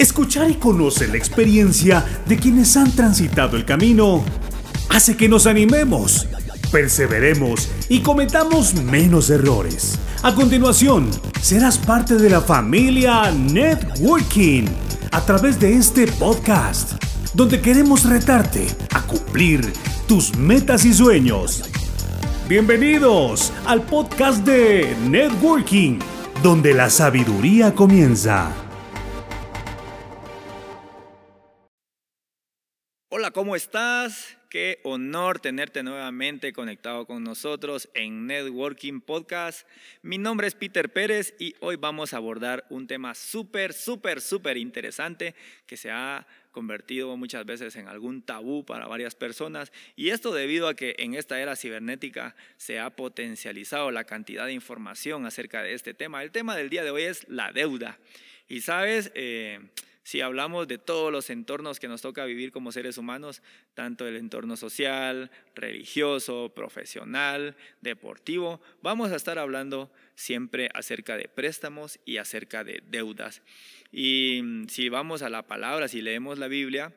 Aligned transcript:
Escuchar 0.00 0.50
y 0.50 0.54
conocer 0.54 1.10
la 1.10 1.18
experiencia 1.18 2.02
de 2.26 2.38
quienes 2.38 2.74
han 2.78 2.90
transitado 2.90 3.58
el 3.58 3.66
camino 3.66 4.24
hace 4.88 5.14
que 5.14 5.28
nos 5.28 5.46
animemos, 5.46 6.26
perseveremos 6.72 7.68
y 7.90 8.00
cometamos 8.00 8.72
menos 8.72 9.28
errores. 9.28 9.98
A 10.22 10.34
continuación, 10.34 11.10
serás 11.42 11.76
parte 11.76 12.14
de 12.14 12.30
la 12.30 12.40
familia 12.40 13.30
Networking 13.30 14.64
a 15.12 15.20
través 15.20 15.60
de 15.60 15.74
este 15.74 16.06
podcast, 16.06 16.92
donde 17.34 17.60
queremos 17.60 18.06
retarte 18.06 18.68
a 18.94 19.02
cumplir 19.02 19.70
tus 20.08 20.34
metas 20.34 20.86
y 20.86 20.94
sueños. 20.94 21.62
Bienvenidos 22.48 23.52
al 23.66 23.82
podcast 23.82 24.46
de 24.46 24.96
Networking, 25.10 25.98
donde 26.42 26.72
la 26.72 26.88
sabiduría 26.88 27.74
comienza. 27.74 28.69
¿Cómo 33.32 33.54
estás? 33.54 34.36
Qué 34.48 34.80
honor 34.82 35.38
tenerte 35.38 35.82
nuevamente 35.82 36.52
conectado 36.52 37.06
con 37.06 37.22
nosotros 37.22 37.88
en 37.94 38.26
Networking 38.26 39.00
Podcast. 39.00 39.68
Mi 40.02 40.18
nombre 40.18 40.48
es 40.48 40.54
Peter 40.54 40.92
Pérez 40.92 41.34
y 41.38 41.54
hoy 41.60 41.76
vamos 41.76 42.12
a 42.12 42.16
abordar 42.16 42.66
un 42.70 42.86
tema 42.86 43.14
súper, 43.14 43.72
súper, 43.72 44.20
súper 44.20 44.56
interesante 44.56 45.34
que 45.66 45.76
se 45.76 45.90
ha 45.90 46.26
convertido 46.50 47.16
muchas 47.16 47.44
veces 47.44 47.76
en 47.76 47.86
algún 47.86 48.22
tabú 48.22 48.64
para 48.64 48.88
varias 48.88 49.14
personas 49.14 49.70
y 49.94 50.10
esto 50.10 50.32
debido 50.32 50.66
a 50.66 50.74
que 50.74 50.96
en 50.98 51.14
esta 51.14 51.40
era 51.40 51.54
cibernética 51.54 52.34
se 52.56 52.80
ha 52.80 52.90
potencializado 52.90 53.90
la 53.92 54.04
cantidad 54.04 54.46
de 54.46 54.54
información 54.54 55.26
acerca 55.26 55.62
de 55.62 55.74
este 55.74 55.94
tema. 55.94 56.22
El 56.22 56.32
tema 56.32 56.56
del 56.56 56.70
día 56.70 56.82
de 56.82 56.90
hoy 56.90 57.02
es 57.02 57.28
la 57.28 57.52
deuda. 57.52 57.98
Y 58.48 58.62
sabes, 58.62 59.12
eh, 59.14 59.60
si 60.10 60.22
hablamos 60.22 60.66
de 60.66 60.78
todos 60.78 61.12
los 61.12 61.30
entornos 61.30 61.78
que 61.78 61.86
nos 61.86 62.02
toca 62.02 62.24
vivir 62.24 62.50
como 62.50 62.72
seres 62.72 62.98
humanos, 62.98 63.44
tanto 63.74 64.08
el 64.08 64.16
entorno 64.16 64.56
social, 64.56 65.30
religioso, 65.54 66.52
profesional, 66.52 67.56
deportivo, 67.80 68.60
vamos 68.82 69.12
a 69.12 69.14
estar 69.14 69.38
hablando 69.38 69.88
siempre 70.16 70.68
acerca 70.74 71.16
de 71.16 71.28
préstamos 71.28 72.00
y 72.04 72.16
acerca 72.16 72.64
de 72.64 72.82
deudas. 72.88 73.40
Y 73.92 74.40
mm, 74.42 74.66
si 74.66 74.88
vamos 74.88 75.22
a 75.22 75.30
la 75.30 75.46
palabra, 75.46 75.86
si 75.86 76.02
leemos 76.02 76.40
la 76.40 76.48
Biblia, 76.48 76.92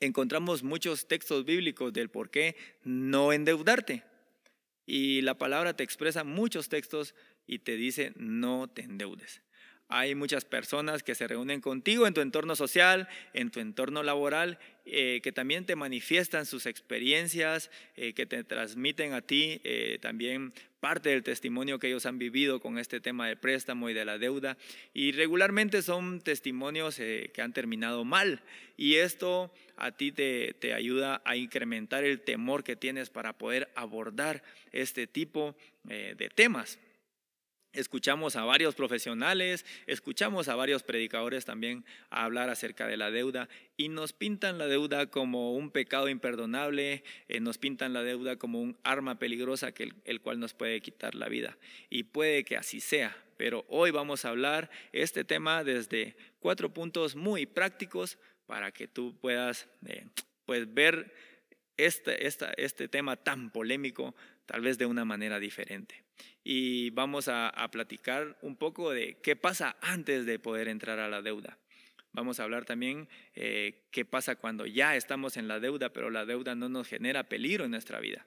encontramos 0.00 0.62
muchos 0.62 1.08
textos 1.08 1.44
bíblicos 1.44 1.92
del 1.92 2.08
por 2.08 2.30
qué 2.30 2.56
no 2.82 3.34
endeudarte. 3.34 4.04
Y 4.86 5.20
la 5.20 5.36
palabra 5.36 5.76
te 5.76 5.84
expresa 5.84 6.24
muchos 6.24 6.70
textos 6.70 7.14
y 7.46 7.58
te 7.58 7.76
dice 7.76 8.14
no 8.16 8.70
te 8.70 8.80
endeudes. 8.80 9.42
Hay 9.94 10.14
muchas 10.14 10.46
personas 10.46 11.02
que 11.02 11.14
se 11.14 11.28
reúnen 11.28 11.60
contigo 11.60 12.06
en 12.06 12.14
tu 12.14 12.22
entorno 12.22 12.56
social, 12.56 13.10
en 13.34 13.50
tu 13.50 13.60
entorno 13.60 14.02
laboral, 14.02 14.58
eh, 14.86 15.20
que 15.22 15.32
también 15.32 15.66
te 15.66 15.76
manifiestan 15.76 16.46
sus 16.46 16.64
experiencias, 16.64 17.70
eh, 17.96 18.14
que 18.14 18.24
te 18.24 18.42
transmiten 18.42 19.12
a 19.12 19.20
ti 19.20 19.60
eh, 19.64 19.98
también 20.00 20.54
parte 20.80 21.10
del 21.10 21.22
testimonio 21.22 21.78
que 21.78 21.88
ellos 21.88 22.06
han 22.06 22.18
vivido 22.18 22.58
con 22.58 22.78
este 22.78 23.00
tema 23.00 23.28
del 23.28 23.36
préstamo 23.36 23.90
y 23.90 23.92
de 23.92 24.06
la 24.06 24.16
deuda. 24.16 24.56
Y 24.94 25.12
regularmente 25.12 25.82
son 25.82 26.22
testimonios 26.22 26.96
que 26.96 27.42
han 27.42 27.52
terminado 27.52 28.06
mal. 28.06 28.40
Y 28.78 28.94
esto 28.94 29.52
a 29.76 29.92
ti 29.92 30.10
te, 30.10 30.54
te 30.54 30.72
ayuda 30.72 31.20
a 31.26 31.36
incrementar 31.36 32.02
el 32.02 32.22
temor 32.22 32.64
que 32.64 32.76
tienes 32.76 33.10
para 33.10 33.36
poder 33.36 33.70
abordar 33.74 34.42
este 34.72 35.06
tipo 35.06 35.54
de 35.84 36.30
temas. 36.34 36.78
Escuchamos 37.72 38.36
a 38.36 38.44
varios 38.44 38.74
profesionales, 38.74 39.64
escuchamos 39.86 40.48
a 40.48 40.56
varios 40.56 40.82
predicadores 40.82 41.46
también 41.46 41.86
a 42.10 42.24
hablar 42.24 42.50
acerca 42.50 42.86
de 42.86 42.98
la 42.98 43.10
deuda 43.10 43.48
y 43.78 43.88
nos 43.88 44.12
pintan 44.12 44.58
la 44.58 44.66
deuda 44.66 45.06
como 45.06 45.54
un 45.54 45.70
pecado 45.70 46.10
imperdonable, 46.10 47.02
eh, 47.28 47.40
nos 47.40 47.56
pintan 47.56 47.94
la 47.94 48.02
deuda 48.02 48.36
como 48.36 48.60
un 48.60 48.76
arma 48.84 49.18
peligrosa 49.18 49.72
que 49.72 49.90
el, 50.04 50.20
cual 50.20 50.38
nos 50.38 50.52
puede 50.52 50.82
quitar 50.82 51.14
la 51.14 51.30
vida. 51.30 51.56
Y 51.88 52.02
puede 52.02 52.44
que 52.44 52.58
así 52.58 52.78
sea, 52.78 53.16
pero 53.38 53.64
hoy 53.68 53.90
vamos 53.90 54.26
a 54.26 54.28
hablar 54.28 54.70
este 54.92 55.24
tema 55.24 55.64
desde 55.64 56.14
cuatro 56.40 56.74
puntos 56.74 57.16
muy 57.16 57.46
prácticos 57.46 58.18
para 58.44 58.70
que 58.70 58.86
tú 58.86 59.16
puedas 59.18 59.66
eh, 59.86 60.04
pues 60.44 60.74
ver 60.74 61.10
este, 61.78 62.26
este 62.26 62.88
tema 62.88 63.16
tan 63.16 63.50
polémico 63.50 64.14
tal 64.46 64.60
vez 64.60 64.78
de 64.78 64.86
una 64.86 65.04
manera 65.04 65.38
diferente 65.38 66.04
y 66.44 66.90
vamos 66.90 67.28
a, 67.28 67.52
platicar 67.70 68.36
un 68.42 68.56
poco 68.56 68.90
de 68.90 69.18
qué 69.22 69.36
pasa 69.36 69.76
antes 69.80 70.26
de 70.26 70.38
poder 70.38 70.68
entrar 70.68 70.98
a 70.98 71.08
la 71.08 71.22
deuda. 71.22 71.58
Vamos 72.12 72.40
a 72.40 72.42
hablar 72.42 72.64
también 72.64 73.08
eh, 73.34 73.86
qué 73.90 74.04
pasa 74.04 74.36
cuando 74.36 74.66
ya 74.66 74.96
estamos 74.96 75.36
en 75.36 75.48
la 75.48 75.60
deuda, 75.60 75.92
pero 75.92 76.10
la 76.10 76.26
deuda 76.26 76.54
no 76.54 76.68
nos 76.68 76.88
genera 76.88 77.28
peligro 77.28 77.64
en 77.64 77.70
nuestra 77.70 78.00
vida. 78.00 78.26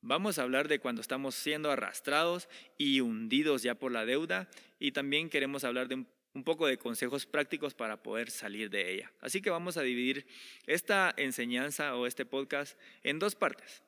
Vamos 0.00 0.38
a 0.38 0.42
hablar 0.42 0.68
de 0.68 0.78
cuando 0.78 1.00
estamos 1.00 1.34
siendo 1.34 1.70
arrastrados 1.70 2.48
y 2.78 3.00
hundidos 3.00 3.62
ya 3.62 3.74
por 3.74 3.92
la 3.92 4.06
deuda 4.06 4.48
y 4.78 4.92
también 4.92 5.28
queremos 5.28 5.64
hablar 5.64 5.88
de 5.88 5.96
un, 5.96 6.08
un 6.32 6.44
poco 6.44 6.66
de 6.66 6.78
consejos 6.78 7.26
prácticos 7.26 7.74
para 7.74 8.02
poder 8.02 8.30
salir 8.30 8.70
de 8.70 8.94
ella. 8.94 9.12
Así 9.20 9.42
que 9.42 9.50
vamos 9.50 9.76
a 9.76 9.82
dividir 9.82 10.26
esta 10.66 11.12
enseñanza 11.16 11.94
o 11.96 12.06
este 12.06 12.24
podcast 12.24 12.78
en 13.02 13.18
dos 13.18 13.34
partes. 13.34 13.82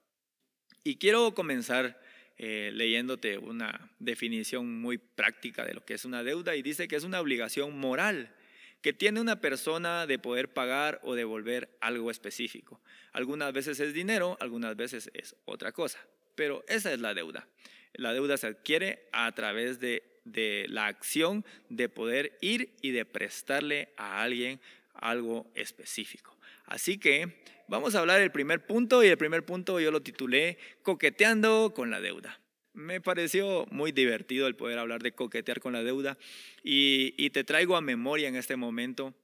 Y 0.86 0.96
quiero 0.96 1.34
comenzar 1.34 1.98
eh, 2.36 2.70
leyéndote 2.74 3.38
una 3.38 3.90
definición 3.98 4.80
muy 4.82 4.98
práctica 4.98 5.64
de 5.64 5.72
lo 5.72 5.82
que 5.84 5.94
es 5.94 6.04
una 6.04 6.22
deuda 6.22 6.56
y 6.56 6.62
dice 6.62 6.88
que 6.88 6.96
es 6.96 7.04
una 7.04 7.20
obligación 7.20 7.78
moral 7.78 8.30
que 8.82 8.92
tiene 8.92 9.22
una 9.22 9.40
persona 9.40 10.06
de 10.06 10.18
poder 10.18 10.52
pagar 10.52 11.00
o 11.02 11.14
devolver 11.14 11.70
algo 11.80 12.10
específico. 12.10 12.82
Algunas 13.12 13.50
veces 13.54 13.80
es 13.80 13.94
dinero, 13.94 14.36
algunas 14.40 14.76
veces 14.76 15.10
es 15.14 15.34
otra 15.46 15.72
cosa, 15.72 16.06
pero 16.34 16.62
esa 16.68 16.92
es 16.92 17.00
la 17.00 17.14
deuda. 17.14 17.48
La 17.94 18.12
deuda 18.12 18.36
se 18.36 18.48
adquiere 18.48 19.08
a 19.10 19.32
través 19.32 19.80
de, 19.80 20.02
de 20.24 20.66
la 20.68 20.86
acción 20.86 21.46
de 21.70 21.88
poder 21.88 22.36
ir 22.42 22.74
y 22.82 22.90
de 22.90 23.06
prestarle 23.06 23.88
a 23.96 24.22
alguien 24.22 24.60
algo 24.92 25.50
específico. 25.54 26.33
Así 26.64 26.98
que 26.98 27.42
vamos 27.68 27.94
a 27.94 28.00
hablar 28.00 28.20
del 28.20 28.30
primer 28.30 28.66
punto 28.66 29.02
y 29.04 29.08
el 29.08 29.18
primer 29.18 29.44
punto 29.44 29.80
yo 29.80 29.90
lo 29.90 30.02
titulé 30.02 30.58
Coqueteando 30.82 31.72
con 31.74 31.90
la 31.90 32.00
deuda. 32.00 32.40
Me 32.72 33.00
pareció 33.00 33.66
muy 33.70 33.92
divertido 33.92 34.46
el 34.46 34.56
poder 34.56 34.78
hablar 34.78 35.02
de 35.02 35.12
coquetear 35.12 35.60
con 35.60 35.72
la 35.72 35.84
deuda 35.84 36.18
y, 36.64 37.14
y 37.16 37.30
te 37.30 37.44
traigo 37.44 37.76
a 37.76 37.80
memoria 37.80 38.28
en 38.28 38.36
este 38.36 38.56
momento 38.56 39.14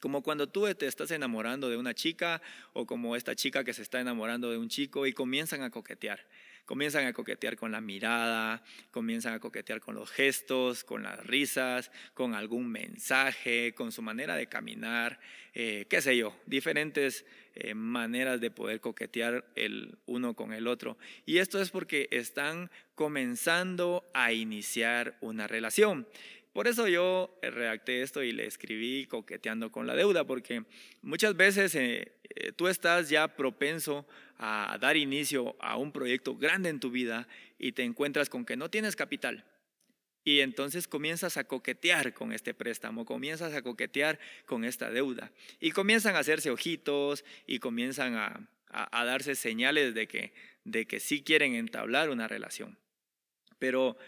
como 0.00 0.22
cuando 0.22 0.48
tú 0.48 0.72
te 0.74 0.86
estás 0.86 1.10
enamorando 1.10 1.68
de 1.68 1.76
una 1.76 1.94
chica 1.94 2.40
o 2.72 2.86
como 2.86 3.16
esta 3.16 3.34
chica 3.34 3.64
que 3.64 3.74
se 3.74 3.82
está 3.82 4.00
enamorando 4.00 4.50
de 4.50 4.56
un 4.56 4.68
chico 4.68 5.06
y 5.06 5.12
comienzan 5.12 5.62
a 5.62 5.70
coquetear. 5.70 6.26
Comienzan 6.64 7.06
a 7.06 7.12
coquetear 7.12 7.56
con 7.56 7.72
la 7.72 7.80
mirada, 7.80 8.62
comienzan 8.90 9.34
a 9.34 9.40
coquetear 9.40 9.80
con 9.80 9.94
los 9.94 10.10
gestos, 10.10 10.84
con 10.84 11.02
las 11.02 11.24
risas, 11.26 11.90
con 12.14 12.34
algún 12.34 12.70
mensaje, 12.70 13.74
con 13.74 13.92
su 13.92 14.02
manera 14.02 14.36
de 14.36 14.46
caminar, 14.46 15.20
eh, 15.52 15.86
qué 15.90 16.00
sé 16.00 16.16
yo, 16.16 16.36
diferentes 16.46 17.24
eh, 17.54 17.74
maneras 17.74 18.40
de 18.40 18.50
poder 18.50 18.80
coquetear 18.80 19.44
el 19.56 19.98
uno 20.06 20.34
con 20.34 20.52
el 20.52 20.66
otro. 20.66 20.96
Y 21.26 21.38
esto 21.38 21.60
es 21.60 21.70
porque 21.70 22.08
están 22.12 22.70
comenzando 22.94 24.08
a 24.14 24.32
iniciar 24.32 25.16
una 25.20 25.48
relación. 25.48 26.06
Por 26.52 26.68
eso 26.68 26.86
yo 26.88 27.38
eh, 27.42 27.50
redacté 27.50 28.02
esto 28.02 28.22
y 28.22 28.32
le 28.32 28.46
escribí 28.46 29.06
coqueteando 29.06 29.72
con 29.72 29.86
la 29.86 29.96
deuda, 29.96 30.24
porque 30.24 30.64
muchas 31.02 31.36
veces 31.36 31.76
tú 32.56 32.68
estás 32.68 33.08
ya 33.08 33.36
propenso 33.36 34.06
a 34.42 34.78
dar 34.80 34.96
inicio 34.96 35.54
a 35.60 35.76
un 35.76 35.92
proyecto 35.92 36.34
grande 36.34 36.70
en 36.70 36.80
tu 36.80 36.90
vida 36.90 37.28
y 37.58 37.72
te 37.72 37.82
encuentras 37.82 38.30
con 38.30 38.46
que 38.46 38.56
no 38.56 38.70
tienes 38.70 38.96
capital. 38.96 39.44
Y 40.24 40.40
entonces 40.40 40.88
comienzas 40.88 41.36
a 41.36 41.44
coquetear 41.44 42.14
con 42.14 42.32
este 42.32 42.54
préstamo, 42.54 43.04
comienzas 43.04 43.52
a 43.52 43.60
coquetear 43.60 44.18
con 44.46 44.64
esta 44.64 44.90
deuda. 44.90 45.30
Y 45.60 45.72
comienzan 45.72 46.16
a 46.16 46.20
hacerse 46.20 46.50
ojitos 46.50 47.22
y 47.46 47.58
comienzan 47.58 48.14
a, 48.14 48.48
darse 49.04 49.34
señales 49.34 49.94
de 49.94 50.08
que, 50.08 50.32
de 50.64 50.86
que 50.86 51.00
sí 51.00 51.22
quieren 51.22 51.54
entablar 51.54 52.08
una 52.08 52.26
relación. 52.26 52.78
Pero 53.58 53.98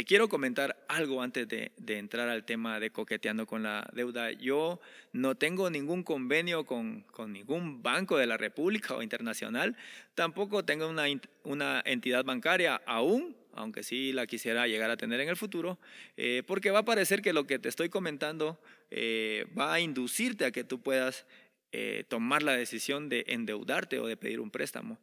te 0.00 0.06
quiero 0.06 0.30
comentar 0.30 0.82
algo 0.88 1.20
antes 1.20 1.46
de, 1.46 1.72
entrar 1.86 2.30
al 2.30 2.46
tema 2.46 2.80
de 2.80 2.88
coqueteando 2.88 3.44
con 3.46 3.62
la 3.62 3.86
deuda. 3.92 4.32
Yo 4.32 4.80
no 5.12 5.34
tengo 5.34 5.68
ningún 5.68 6.04
convenio 6.04 6.64
con, 6.64 7.04
ningún 7.28 7.82
banco 7.82 8.16
de 8.16 8.26
la 8.26 8.38
República 8.38 8.94
o 8.94 9.02
internacional. 9.02 9.76
Tampoco 10.14 10.64
tengo 10.64 10.88
una, 10.88 11.04
una 11.44 11.82
entidad 11.84 12.24
bancaria 12.24 12.80
aún, 12.86 13.36
aunque 13.52 13.82
sí 13.82 14.14
la 14.14 14.26
quisiera 14.26 14.66
llegar 14.66 14.90
a 14.90 14.96
tener 14.96 15.20
en 15.20 15.28
el 15.28 15.36
futuro, 15.36 15.78
eh, 16.16 16.44
porque 16.46 16.70
va 16.70 16.78
a 16.78 16.84
parecer 16.86 17.20
que 17.20 17.34
lo 17.34 17.46
que 17.46 17.58
te 17.58 17.68
estoy 17.68 17.90
comentando 17.90 18.58
eh, 18.90 19.44
va 19.58 19.74
a 19.74 19.80
inducirte 19.80 20.46
a 20.46 20.50
que 20.50 20.64
tú 20.64 20.80
puedas 20.80 21.26
eh, 21.72 22.04
tomar 22.08 22.42
la 22.42 22.56
decisión 22.56 23.10
de 23.10 23.26
endeudarte 23.28 23.98
o 23.98 24.06
de 24.06 24.16
pedir 24.16 24.40
un 24.40 24.50
préstamo. 24.50 24.98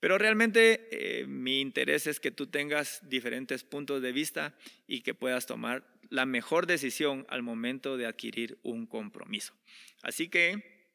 Pero 0.00 0.18
realmente 0.18 0.88
eh, 0.90 1.26
mi 1.26 1.60
interés 1.60 2.06
es 2.06 2.20
que 2.20 2.30
tú 2.30 2.46
tengas 2.46 3.00
diferentes 3.08 3.64
puntos 3.64 4.02
de 4.02 4.12
vista 4.12 4.54
y 4.86 5.00
que 5.00 5.14
puedas 5.14 5.46
tomar 5.46 5.84
la 6.10 6.26
mejor 6.26 6.66
decisión 6.66 7.26
al 7.28 7.42
momento 7.42 7.96
de 7.96 8.06
adquirir 8.06 8.58
un 8.62 8.86
compromiso. 8.86 9.54
Así 10.02 10.28
que 10.28 10.92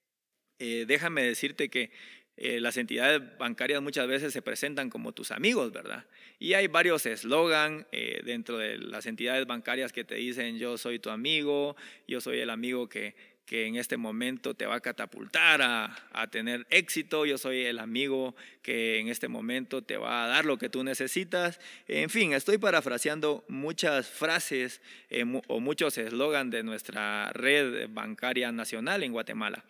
eh, 0.59 0.86
déjame 0.88 1.24
decirte 1.24 1.69
que 1.69 1.92
eh, 2.38 2.62
las 2.62 2.77
entidades 2.77 3.21
bancarias 3.38 3.81
muchas 3.81 4.07
veces 4.07 4.31
se 4.31 4.42
presentan 4.42 4.89
como 4.89 5.12
tus 5.12 5.31
amigos, 5.31 5.71
¿verdad? 5.71 6.06
Y 6.39 6.53
hay 6.53 6.68
varios 6.68 7.06
eslogan 7.06 7.88
dentro 8.24 8.57
de 8.57 8.77
las 8.77 9.06
entidades 9.06 9.45
bancarias 9.45 9.92
que 9.92 10.03
te 10.03 10.15
dicen 10.15 10.57
yo 10.57 10.77
soy 10.77 10.98
tu 10.98 11.09
amigo, 11.09 11.75
yo 12.07 12.21
soy 12.21 12.39
el 12.39 12.50
amigo 12.50 12.88
que, 12.88 13.15
que 13.51 13.65
en 13.65 13.75
este 13.75 13.98
momento 13.98 14.53
te 14.53 14.65
va 14.65 14.75
a 14.75 14.80
catapultar 14.80 15.62
a, 15.62 16.07
a, 16.13 16.27
tener 16.27 16.65
éxito, 16.69 17.25
yo 17.25 17.38
soy 17.38 17.65
el 17.65 17.80
amigo 17.80 18.33
que 18.62 19.00
en 19.00 19.09
este 19.09 19.27
momento 19.27 19.81
te 19.81 19.98
va 19.98 20.24
a 20.24 20.27
dar 20.27 20.45
lo 20.45 20.57
que 20.57 20.69
tú 20.69 20.86
necesitas. 20.86 21.59
En 21.89 22.09
fin, 22.09 22.31
estoy 22.31 22.59
parafraseando 22.59 23.44
muchas 23.50 24.07
frases 24.07 24.80
eh, 25.09 25.25
o 25.50 25.59
muchos 25.59 25.98
eslogan 25.98 26.50
de 26.50 26.63
nuestra 26.63 27.33
red 27.33 27.89
bancaria 27.89 28.53
nacional 28.53 29.03
en 29.03 29.12
Guatemala. 29.12 29.65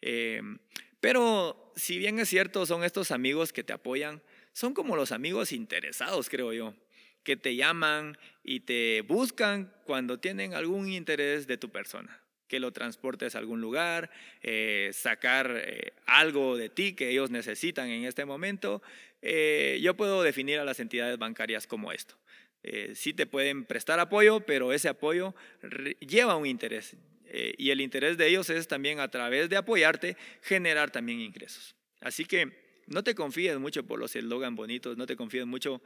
Eh, 0.00 0.40
pero 1.00 1.72
si 1.74 1.98
bien 1.98 2.20
es 2.20 2.28
cierto, 2.28 2.66
son 2.66 2.84
estos 2.84 3.10
amigos 3.10 3.52
que 3.52 3.64
te 3.64 3.72
apoyan, 3.72 4.22
son 4.52 4.74
como 4.74 4.94
los 4.94 5.10
amigos 5.10 5.50
interesados, 5.50 6.28
creo 6.28 6.52
yo, 6.52 6.72
que 7.24 7.36
te 7.36 7.56
llaman 7.56 8.16
y 8.44 8.60
te 8.60 9.00
buscan 9.00 9.74
cuando 9.86 10.20
tienen 10.20 10.54
algún 10.54 10.88
interés 10.88 11.48
de 11.48 11.58
tu 11.58 11.70
persona 11.70 12.20
que 12.48 12.60
lo 12.60 12.72
transportes 12.72 13.34
a 13.34 13.38
algún 13.38 13.60
lugar, 13.60 14.10
eh, 14.42 14.90
sacar 14.92 15.62
eh, 15.64 15.92
algo 16.06 16.56
de 16.56 16.68
ti 16.68 16.94
que 16.94 17.10
ellos 17.10 17.30
necesitan 17.30 17.88
en 17.88 18.04
este 18.04 18.24
momento. 18.24 18.82
Eh, 19.22 19.78
yo 19.82 19.94
puedo 19.94 20.22
definir 20.22 20.58
a 20.58 20.64
las 20.64 20.80
entidades 20.80 21.18
bancarias 21.18 21.66
como 21.66 21.92
esto. 21.92 22.16
sí 22.94 23.12
te 23.12 23.26
pueden 23.26 23.64
prestar 23.64 24.00
apoyo, 24.00 24.40
pero 24.40 24.72
ese 24.72 24.88
apoyo 24.88 25.34
lleva 26.00 26.36
un 26.36 26.46
interés. 26.46 26.96
y 27.58 27.70
el 27.70 27.80
interés 27.80 28.16
de 28.16 28.28
ellos 28.28 28.48
es 28.48 28.68
también 28.68 29.00
a 29.00 29.08
través 29.08 29.48
de 29.48 29.56
apoyarte 29.56 30.16
generar 30.40 30.90
también 30.90 31.20
ingresos. 31.20 31.74
Así 32.00 32.24
que 32.24 32.52
no 32.86 33.02
te 33.02 33.14
confíes 33.14 33.58
mucho 33.58 33.84
por 33.84 33.98
los 33.98 34.14
eslogan 34.16 34.54
bonitos, 34.54 34.96
no 34.96 35.06
te 35.06 35.16
confíes 35.16 35.46
mucho 35.46 35.82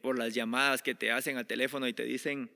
por 0.00 0.16
las 0.16 0.32
llamadas 0.32 0.82
que 0.82 0.94
te 0.94 1.10
hacen 1.10 1.36
al 1.36 1.46
teléfono 1.46 1.86
y 1.88 1.92
te 1.92 2.04
dicen, 2.04 2.50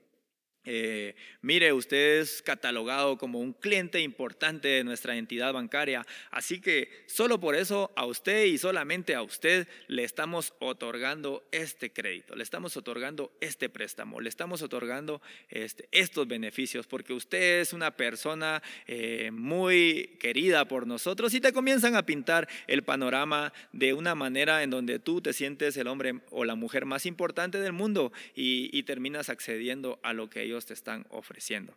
eh, 0.67 1.15
mire, 1.43 1.73
usted 1.73 2.19
es 2.19 2.43
catalogado 2.43 3.17
como 3.17 3.39
un 3.39 3.53
cliente 3.53 4.01
importante 4.01 4.67
de 4.67 4.85
nuestra 4.85 5.17
entidad 5.17 5.53
bancaria, 5.53 6.05
así 6.33 6.61
que 6.61 7.05
solo 7.07 7.39
por 7.39 7.55
eso 7.55 7.93
a 7.95 8.05
usted 8.05 8.47
y 8.47 8.59
solamente 8.59 9.15
a 9.15 9.23
usted 9.23 9.69
le 9.87 10.03
estamos 10.03 10.55
otorgando 10.59 11.47
este 11.53 11.93
crédito, 11.93 12.35
le 12.35 12.43
estamos 12.43 12.77
otorgando 12.77 13.33
este 13.41 13.69
préstamo, 13.69 14.21
le 14.21 14.29
estamos 14.29 14.61
otorgando 14.61 15.23
este, 15.51 15.89
estos 15.93 16.27
beneficios, 16.27 16.89
porque 16.89 17.13
usted 17.13 17.61
es 17.61 17.73
una 17.73 17.93
persona 17.93 18.61
eh, 18.89 19.31
muy 19.33 20.17
querida 20.19 20.67
por 20.67 20.89
nosotros 20.89 21.33
y 21.35 21.41
te 21.41 21.53
comienzan 21.53 21.95
a 21.95 22.05
pintar 22.05 22.49
el 22.67 22.83
panorama 22.83 23.53
de 23.73 23.95
una 23.95 24.17
manera 24.17 24.65
en 24.65 24.71
donde 24.71 24.99
tú 24.99 25.21
te 25.21 25.33
sientes 25.33 25.77
el 25.77 25.87
hombre 25.87 26.21
o 26.31 26.45
la 26.45 26.57
mujer 26.57 26.87
más 26.87 27.07
importante 27.07 27.61
del 27.61 27.73
mundo 27.73 28.13
y, 28.35 28.77
y 28.77 28.83
terminas 28.83 29.29
accediendo 29.29 30.01
a 30.03 30.13
lo 30.13 30.29
que 30.29 30.43
ellos 30.43 30.56
te 30.65 30.73
están 30.73 31.05
ofreciendo. 31.11 31.77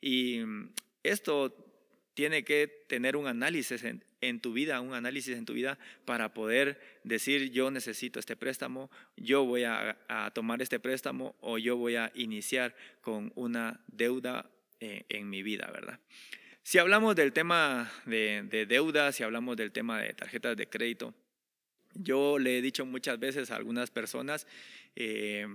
Y 0.00 0.38
mm, 0.38 0.72
esto 1.02 1.66
tiene 2.14 2.44
que 2.44 2.68
tener 2.86 3.16
un 3.16 3.26
análisis 3.26 3.82
en, 4.20 4.40
tu 4.40 4.52
vida, 4.52 4.80
un 4.80 4.94
análisis 4.94 5.36
en 5.36 5.46
tu 5.46 5.54
vida 5.54 5.78
para 6.04 6.34
poder 6.34 6.78
decir 7.02 7.50
yo 7.50 7.70
necesito 7.70 8.20
este 8.20 8.36
préstamo, 8.36 8.90
yo 9.16 9.44
voy 9.44 9.64
a, 9.64 9.96
tomar 10.34 10.60
este 10.60 10.78
préstamo 10.78 11.34
o 11.40 11.56
yo 11.56 11.76
voy 11.76 11.96
a 11.96 12.12
iniciar 12.14 12.76
con 13.00 13.32
una 13.36 13.80
deuda 13.88 14.50
eh, 14.80 15.04
en 15.08 15.30
mi 15.30 15.42
vida, 15.42 15.70
¿verdad? 15.72 15.98
Si 16.62 16.78
hablamos 16.78 17.16
del 17.16 17.32
tema 17.32 17.90
de, 18.04 18.42
de 18.44 18.66
deuda, 18.66 19.12
si 19.12 19.22
hablamos 19.22 19.56
del 19.56 19.72
tema 19.72 20.02
de 20.02 20.12
tarjetas 20.12 20.56
de 20.56 20.68
crédito, 20.68 21.14
yo 21.94 22.38
le 22.38 22.58
he 22.58 22.62
dicho 22.62 22.86
muchas 22.86 23.18
veces 23.18 23.50
a 23.50 23.56
algunas 23.56 23.90
personas, 23.90 24.46
eh, 24.96 25.46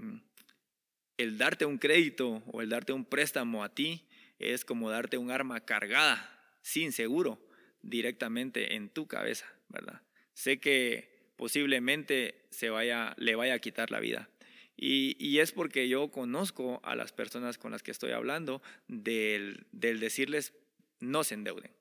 el 1.18 1.38
darte 1.38 1.66
un 1.66 1.78
crédito 1.78 2.44
o 2.48 2.62
el 2.62 2.70
darte 2.70 2.94
un 2.94 3.06
préstamo 3.06 3.64
a 3.64 3.74
ti 3.74 4.08
es 4.40 4.66
como 4.66 4.90
darte 4.90 5.18
un 5.18 5.32
arma 5.32 5.66
cargada, 5.66 6.32
sin 6.62 6.92
seguro, 6.92 7.40
directamente 7.82 8.76
en 8.76 8.90
tu 8.90 9.08
cabeza, 9.08 9.46
¿verdad? 9.70 10.02
Sé 10.34 10.60
que 10.60 11.32
posiblemente 11.38 12.48
se 12.50 12.70
vaya, 12.70 13.14
le 13.18 13.36
vaya 13.36 13.54
a 13.54 13.60
quitar 13.60 13.92
la 13.92 14.00
vida. 14.00 14.30
Y, 14.78 15.40
es 15.40 15.54
porque 15.54 15.88
yo 15.88 16.12
conozco 16.12 16.82
a 16.84 16.96
las 16.96 17.14
personas 17.14 17.58
con 17.58 17.72
las 17.72 17.82
que 17.82 17.92
estoy 17.92 18.12
hablando 18.12 18.62
del, 18.88 19.68
del 19.72 20.02
decirles 20.02 20.54
no 21.00 21.24
se 21.24 21.36
endeuden. 21.36 21.72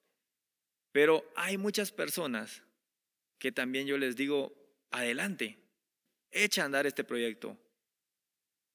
Pero 0.92 1.28
hay 1.34 1.58
muchas 1.58 1.90
personas 1.90 2.62
que 3.38 3.50
también 3.50 3.88
yo 3.88 3.98
les 3.98 4.14
digo, 4.14 4.54
adelante, 4.92 5.58
echa 6.31 6.62
a 6.62 6.66
andar 6.66 6.86
este 6.86 7.02
proyecto, 7.02 7.58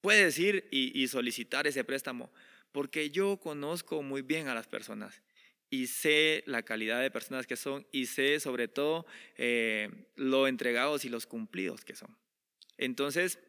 puedes 0.02 0.38
ir 0.40 0.68
y, 0.72 1.08
solicitar 1.08 1.68
ese 1.68 1.84
préstamo, 1.84 2.32
porque 2.72 3.10
yo 3.10 3.38
conozco 3.38 4.02
muy 4.02 4.22
bien 4.22 4.48
a 4.48 4.56
las 4.56 4.68
personas 4.68 5.22
y 5.70 5.88
sé 5.88 6.44
la 6.48 6.64
calidad 6.64 7.02
de 7.02 7.12
personas 7.12 7.46
que 7.46 7.56
son 7.56 7.86
y 7.92 8.08
sé 8.08 8.40
sobre 8.40 8.68
todo 8.68 9.06
eh, 9.38 9.90
lo 10.16 10.48
entregados 10.48 11.06
y 11.06 11.10
los 11.10 11.28
cumplidos 11.28 11.86
que 11.86 11.96
son. 11.96 12.18
Entonces, 12.78 13.40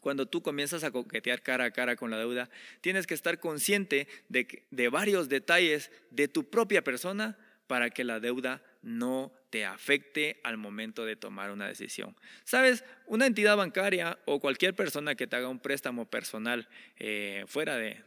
cuando 0.00 0.26
tú 0.26 0.42
comienzas 0.42 0.84
a 0.84 0.90
coquetear 0.90 1.42
cara 1.42 1.64
a 1.64 1.70
cara 1.70 1.96
con 1.96 2.10
la 2.10 2.18
deuda, 2.18 2.50
tienes 2.80 3.06
que 3.06 3.14
estar 3.14 3.38
consciente 3.38 4.08
de, 4.28 4.66
de 4.70 4.88
varios 4.88 5.28
detalles 5.28 5.90
de 6.10 6.28
tu 6.28 6.48
propia 6.48 6.82
persona 6.82 7.38
para 7.66 7.90
que 7.90 8.04
la 8.04 8.20
deuda 8.20 8.62
no 8.82 9.32
te 9.50 9.64
afecte 9.64 10.40
al 10.42 10.56
momento 10.56 11.04
de 11.04 11.16
tomar 11.16 11.50
una 11.50 11.68
decisión. 11.68 12.16
Sabes, 12.44 12.84
una 13.06 13.26
entidad 13.26 13.56
bancaria 13.56 14.18
o 14.24 14.40
cualquier 14.40 14.74
persona 14.74 15.14
que 15.14 15.26
te 15.26 15.36
haga 15.36 15.48
un 15.48 15.60
préstamo 15.60 16.06
personal 16.06 16.68
eh, 16.98 17.44
fuera 17.46 17.76
de, 17.76 18.02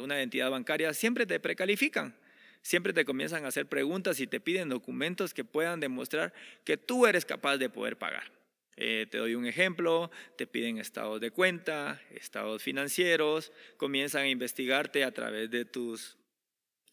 una 0.00 0.20
entidad 0.20 0.50
bancaria 0.50 0.92
siempre 0.94 1.26
te 1.26 1.40
precalifican. 1.40 2.16
Siempre 2.62 2.92
te 2.92 3.06
comienzan 3.06 3.44
a 3.44 3.48
hacer 3.48 3.66
preguntas 3.66 4.20
y 4.20 4.26
te 4.26 4.38
piden 4.38 4.68
documentos 4.68 5.32
que 5.32 5.44
puedan 5.44 5.80
demostrar 5.80 6.34
que 6.64 6.76
tú 6.76 7.06
eres 7.06 7.24
capaz 7.24 7.56
de 7.56 7.70
poder 7.70 7.96
pagar. 7.96 8.30
Eh, 8.76 9.06
te 9.10 9.18
doy 9.18 9.34
un 9.34 9.46
ejemplo, 9.46 10.10
te 10.36 10.46
piden 10.46 10.78
estados 10.78 11.20
de 11.20 11.30
cuenta, 11.30 12.00
estados 12.10 12.62
financieros, 12.62 13.52
comienzan 13.76 14.22
a 14.22 14.28
investigarte 14.28 15.04
a 15.04 15.12
través 15.12 15.50
de 15.50 15.64
tus 15.64 16.16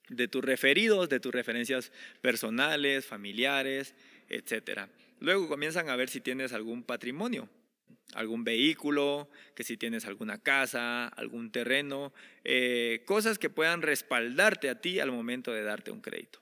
de 0.09 0.27
tus 0.27 0.44
referidos, 0.44 1.09
de 1.09 1.19
tus 1.19 1.34
referencias 1.34 1.91
personales, 2.22 3.05
familiares, 3.05 3.96
etc. 4.29 4.88
Luego 5.20 5.48
comienzan 5.48 5.89
a 5.89 5.96
ver 5.96 6.10
si 6.10 6.22
tienes 6.22 6.53
algún 6.53 6.84
patrimonio, 6.84 7.50
algún 8.13 8.43
vehículo, 8.43 9.29
que 9.55 9.63
si 9.63 9.77
tienes 9.77 10.05
alguna 10.05 10.41
casa, 10.41 11.08
algún 11.08 11.51
terreno, 11.51 12.13
eh, 12.43 13.03
cosas 13.05 13.38
que 13.38 13.50
puedan 13.50 13.81
respaldarte 13.81 14.70
a 14.70 14.79
ti 14.79 15.00
al 15.00 15.12
momento 15.12 15.51
de 15.51 15.63
darte 15.63 15.91
un 15.91 16.01
crédito. 16.01 16.41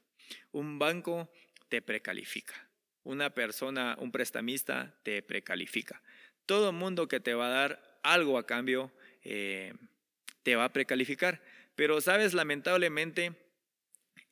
Un 0.51 0.79
banco 0.79 1.31
te 1.69 1.81
precalifica. 1.81 2.69
Una 3.03 3.31
persona, 3.31 3.95
un 3.99 4.11
prestamista 4.11 4.95
te 5.03 5.21
precalifica. 5.21 6.01
Todo 6.45 6.71
mundo 6.71 7.07
que 7.07 7.19
te 7.19 7.33
va 7.33 7.47
a 7.47 7.49
dar 7.49 7.99
algo 8.03 8.37
a 8.37 8.45
cambio 8.45 8.91
eh, 9.23 9.73
te 10.43 10.55
va 10.55 10.65
a 10.65 10.73
precalificar. 10.73 11.41
Pero 11.75 11.99
sabes, 12.01 12.33
lamentablemente, 12.33 13.33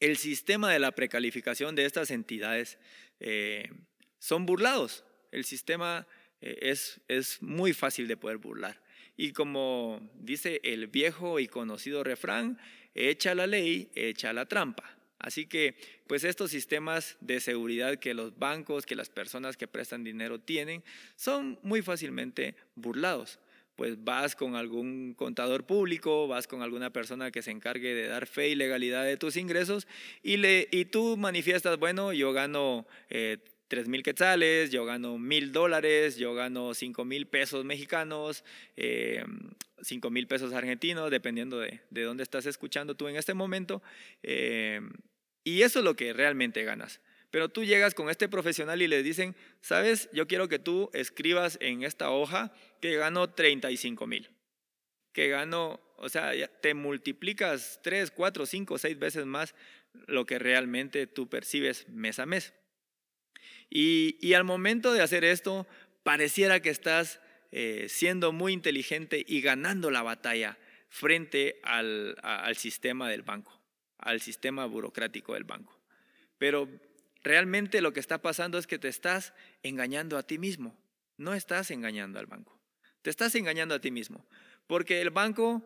el 0.04 0.18
sistema 0.18 0.70
de 0.70 0.80
la 0.80 0.92
precalificación 0.92 1.76
de 1.76 1.86
estas 1.86 2.12
entidades 2.12 2.78
eh, 3.22 3.72
son 4.20 4.46
burlados. 4.46 5.06
El 5.32 5.46
sistema 5.46 6.06
eh, 6.42 6.58
es, 6.62 7.00
es 7.08 7.42
muy 7.42 7.72
fácil 7.72 8.10
de 8.10 8.18
poder 8.18 8.38
burlar. 8.38 8.82
Y 9.16 9.32
como 9.32 10.12
dice 10.16 10.60
el 10.66 10.88
viejo 10.88 11.40
y 11.40 11.48
conocido 11.48 12.04
refrán, 12.04 12.60
echa 12.94 13.34
la 13.34 13.48
ley, 13.48 13.92
echa 13.96 14.34
la 14.34 14.46
trampa. 14.46 14.98
Así 15.20 15.46
que, 15.46 15.78
pues 16.06 16.26
estos 16.26 16.52
sistemas 16.52 17.16
de 17.22 17.40
seguridad 17.40 17.98
que 17.98 18.14
los 18.14 18.38
bancos, 18.38 18.86
que 18.86 18.98
las 18.98 19.10
personas 19.10 19.56
que 19.56 19.70
prestan 19.70 20.04
dinero 20.04 20.38
tienen, 20.38 20.84
son 21.16 21.58
muy 21.64 21.82
fácilmente 21.82 22.56
burlados 22.76 23.40
pues 23.76 24.04
vas 24.04 24.36
con 24.36 24.56
algún 24.56 25.14
contador 25.16 25.66
público, 25.66 26.28
vas 26.28 26.48
con 26.48 26.62
alguna 26.62 26.92
persona 26.92 27.32
que 27.32 27.42
se 27.42 27.52
encargue 27.52 27.94
de 27.94 28.08
dar 28.08 28.28
fe 28.28 28.50
y 28.50 28.56
legalidad 28.56 29.04
de 29.06 29.18
tus 29.18 29.38
ingresos 29.38 29.88
y, 30.22 30.38
le, 30.38 30.68
y 30.72 30.86
tú 30.86 31.18
manifiestas, 31.18 31.78
bueno, 31.80 32.14
yo 32.14 32.34
gano 32.34 32.86
eh, 33.10 33.38
mil 33.88 34.04
quetzales, 34.04 34.72
yo 34.72 34.86
gano 34.86 35.18
mil 35.18 35.52
dólares, 35.52 36.18
yo 36.18 36.34
gano 36.36 36.74
cinco 36.74 37.06
mil 37.06 37.26
pesos 37.26 37.66
mexicanos, 37.66 38.44
eh, 38.78 39.24
mil 40.12 40.28
pesos 40.28 40.54
argentinos, 40.54 41.10
dependiendo 41.10 41.60
de, 41.60 41.82
de, 41.90 42.04
dónde 42.04 42.24
estás 42.24 42.46
escuchando 42.46 42.96
tú 42.96 43.08
en 43.08 43.16
este 43.16 43.34
momento. 43.34 43.82
Eh, 44.22 44.82
y 45.44 45.64
eso 45.64 45.80
es 45.80 45.86
lo 45.86 45.96
que 45.96 46.14
realmente 46.14 46.64
ganas. 46.64 47.02
Pero 47.34 47.50
tú 47.50 47.64
llegas 47.64 47.96
con 47.96 48.12
este 48.12 48.30
profesional 48.30 48.84
y 48.84 48.88
le 48.88 49.02
dicen, 49.02 49.36
sabes, 49.60 50.08
yo 50.14 50.28
quiero 50.28 50.48
que 50.48 50.60
tú 50.60 50.92
escribas 50.94 51.58
en 51.62 51.82
esta 51.82 52.12
hoja 52.12 52.54
que 52.80 52.96
gano 52.96 53.32
35 53.32 54.06
mil, 54.06 54.30
que 55.14 55.30
gano 55.30 55.82
O 55.98 56.10
sea, 56.10 56.32
te 56.62 56.76
multiplicas 56.76 57.80
tres, 57.82 58.12
cuatro, 58.12 58.46
cinco, 58.46 58.78
seis 58.78 59.00
veces 59.00 59.26
más 59.26 59.56
lo 60.06 60.28
que 60.28 60.38
realmente 60.38 61.08
tú 61.08 61.28
percibes 61.28 61.90
mes 61.90 62.20
a 62.20 62.28
mes. 62.28 62.54
Y, 63.68 64.32
al 64.36 64.44
momento 64.44 64.94
de 64.94 65.02
hacer 65.02 65.24
esto, 65.24 65.66
pareciera 66.04 66.60
que 66.60 66.70
estás 66.70 67.20
eh, 67.52 67.88
siendo 67.90 68.32
muy 68.32 68.54
inteligente 68.54 69.26
y 69.28 69.42
ganando 69.42 69.90
la 69.90 70.04
batalla 70.04 70.60
frente 70.88 71.60
al, 71.64 72.16
al 72.22 72.58
sistema 72.58 73.10
del 73.10 73.24
banco, 73.24 73.60
al 73.98 74.22
sistema 74.22 74.68
burocrático 74.68 75.34
del 75.34 75.46
banco. 75.46 75.82
Pero 76.38 76.70
realmente 77.24 77.82
lo 77.82 77.94
que 77.94 78.00
está 78.00 78.22
pasando 78.22 78.58
es 78.58 78.68
que 78.68 78.80
te 78.80 78.88
estás 78.88 79.34
engañando 79.64 80.18
a 80.18 80.24
ti 80.24 80.38
mismo, 80.38 80.78
no 81.18 81.34
estás 81.34 81.72
engañando 81.72 82.20
al 82.20 82.26
banco, 82.26 82.60
te 83.02 83.10
estás 83.10 83.36
engañando 83.36 83.76
a 83.76 83.82
ti 83.82 83.92
mismo, 83.92 84.28
porque 84.68 85.02
el 85.02 85.10
banco 85.10 85.66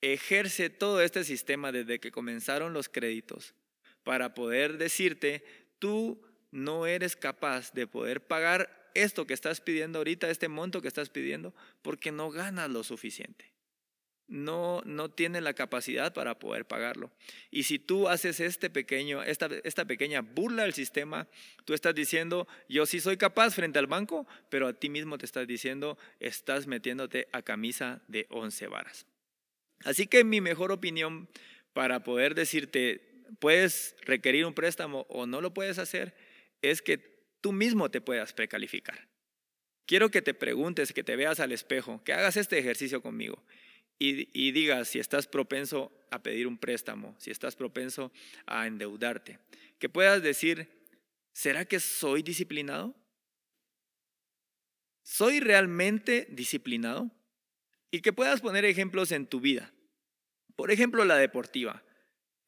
ejerce 0.00 0.70
todo 0.70 1.00
este 1.00 1.24
sistema 1.24 1.72
desde 1.72 2.00
que 2.00 2.10
comenzaron 2.10 2.72
los 2.72 2.88
créditos 2.88 3.54
para 4.02 4.34
poder 4.34 4.78
decirte, 4.78 5.44
tú 5.78 6.20
no 6.50 6.86
eres 6.86 7.16
capaz 7.16 7.72
de 7.72 7.86
poder 7.86 8.26
pagar 8.26 8.90
esto 8.94 9.26
que 9.26 9.34
estás 9.34 9.60
pidiendo 9.60 9.98
ahorita, 9.98 10.28
este 10.28 10.48
monto 10.48 10.82
que 10.82 10.88
estás 10.88 11.08
pidiendo, 11.08 11.54
porque 11.82 12.12
no 12.12 12.30
ganas 12.30 12.68
lo 12.70 12.84
suficiente. 12.84 13.51
No, 14.32 14.80
no 14.86 15.10
tienes 15.10 15.42
la 15.42 15.52
capacidad 15.52 16.14
para 16.14 16.38
poder 16.38 16.64
pagarlo. 16.64 17.10
Y 17.50 17.64
si 17.64 17.78
tú 17.78 18.08
haces 18.08 18.40
este 18.40 18.70
pequeño, 18.70 19.22
esta, 19.22 19.50
esta 19.62 19.84
pequeña 19.84 20.22
burla 20.22 20.62
al 20.62 20.72
sistema, 20.72 21.28
tú 21.66 21.74
estás 21.74 21.94
diciendo, 21.94 22.48
yo 22.66 22.86
sí 22.86 22.98
soy 22.98 23.18
capaz 23.18 23.54
frente 23.54 23.78
al 23.78 23.88
banco, 23.88 24.26
pero 24.48 24.68
a 24.68 24.72
ti 24.72 24.88
mismo 24.88 25.18
te 25.18 25.26
estás 25.26 25.46
diciendo, 25.46 25.98
estás 26.18 26.66
metiéndote 26.66 27.28
a 27.32 27.42
camisa 27.42 28.00
de 28.08 28.26
once 28.30 28.66
varas. 28.68 29.04
Así 29.84 30.06
que 30.06 30.24
mi 30.24 30.40
mejor 30.40 30.72
opinión 30.72 31.28
para 31.74 32.02
poder 32.02 32.34
decirte, 32.34 33.26
puedes 33.38 33.94
requerir 34.00 34.46
un 34.46 34.54
préstamo 34.54 35.04
o 35.10 35.26
no 35.26 35.42
lo 35.42 35.52
puedes 35.52 35.76
hacer, 35.76 36.14
es 36.62 36.80
que 36.80 36.96
tú 37.42 37.52
mismo 37.52 37.90
te 37.90 38.00
puedas 38.00 38.32
precalificar. 38.32 39.08
Quiero 39.84 40.10
que 40.10 40.22
te 40.22 40.32
preguntes, 40.32 40.94
que 40.94 41.04
te 41.04 41.16
veas 41.16 41.38
al 41.38 41.52
espejo, 41.52 42.02
que 42.02 42.14
hagas 42.14 42.38
este 42.38 42.58
ejercicio 42.58 43.02
conmigo 43.02 43.44
y, 43.98 44.28
y, 44.32 44.52
digas 44.52 44.88
si 44.88 44.98
estás 44.98 45.26
propenso 45.26 45.92
a 46.10 46.22
pedir 46.22 46.46
un 46.46 46.58
préstamo, 46.58 47.14
si 47.18 47.30
estás 47.30 47.56
propenso 47.56 48.12
a 48.46 48.66
endeudarte. 48.66 49.38
Que 49.78 49.88
puedas 49.88 50.22
decir, 50.22 50.68
¿será 51.32 51.64
que 51.64 51.80
soy 51.80 52.22
disciplinado? 52.22 52.94
¿Soy 55.02 55.40
realmente 55.40 56.26
disciplinado? 56.30 57.10
Y 57.90 58.00
que 58.00 58.12
puedas 58.12 58.40
poner 58.40 58.64
ejemplos 58.64 59.12
en 59.12 59.26
tu 59.26 59.40
vida. 59.40 59.72
Por 60.56 60.70
ejemplo, 60.70 61.04
la 61.04 61.16
deportiva. 61.16 61.82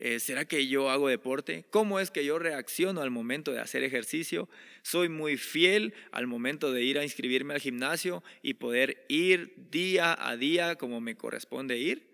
Eh, 0.01 0.19
¿Será 0.19 0.45
que 0.45 0.67
yo 0.67 0.91
hago 0.91 1.09
deporte? 1.09 1.65
¿Cómo 1.71 2.01
es 2.01 2.11
que 2.11 2.25
yo 2.25 2.39
reacciono 2.39 3.01
al 3.01 3.11
momento 3.11 3.53
de 3.53 3.61
hacer 3.61 3.85
ejercicio? 3.85 4.49
¿Soy 4.83 5.09
muy 5.09 5.37
fiel 5.37 5.95
al 6.11 6.27
momento 6.27 6.73
de 6.73 6.83
ir 6.83 6.99
a 6.99 7.05
inscribirme 7.05 7.55
al 7.55 7.61
gimnasio 7.61 8.25
y 8.43 8.55
poder 8.55 9.05
ir 9.09 9.55
día 9.71 10.17
a 10.19 10.37
día 10.37 10.77
como 10.77 11.01
me 11.01 11.17
corresponde 11.17 11.79
ir? 11.79 12.13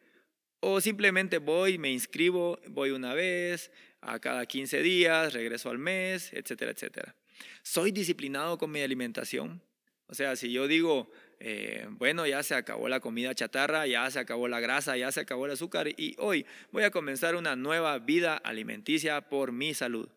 ¿O 0.60 0.80
simplemente 0.82 1.38
voy, 1.38 1.78
me 1.78 1.90
inscribo, 1.90 2.60
voy 2.68 2.90
una 2.90 3.14
vez, 3.14 3.70
a 4.02 4.18
cada 4.18 4.44
15 4.44 4.82
días, 4.82 5.32
regreso 5.32 5.70
al 5.70 5.78
mes, 5.78 6.32
etcétera, 6.34 6.72
etcétera? 6.72 7.16
¿Soy 7.62 7.92
disciplinado 7.92 8.58
con 8.58 8.70
mi 8.70 8.82
alimentación? 8.82 9.62
O 10.06 10.14
sea, 10.14 10.36
si 10.36 10.52
yo 10.52 10.66
digo, 10.66 11.10
eh, 11.42 11.86
bueno, 11.92 12.26
ya 12.26 12.42
se 12.42 12.54
acabó 12.54 12.90
la 12.90 13.00
comida 13.00 13.34
chatarra, 13.34 13.86
ya 13.86 14.10
se 14.10 14.18
acabó 14.18 14.46
la 14.46 14.60
grasa, 14.60 14.98
ya 14.98 15.10
se 15.10 15.20
acabó 15.20 15.46
el 15.46 15.52
azúcar 15.52 15.88
y 15.88 16.14
hoy 16.18 16.44
voy 16.70 16.84
a 16.84 16.90
comenzar 16.90 17.34
una 17.34 17.56
nueva 17.56 17.98
vida 17.98 18.36
alimenticia 18.36 19.22
por 19.22 19.50
mi 19.50 19.72
salud. 19.72 20.10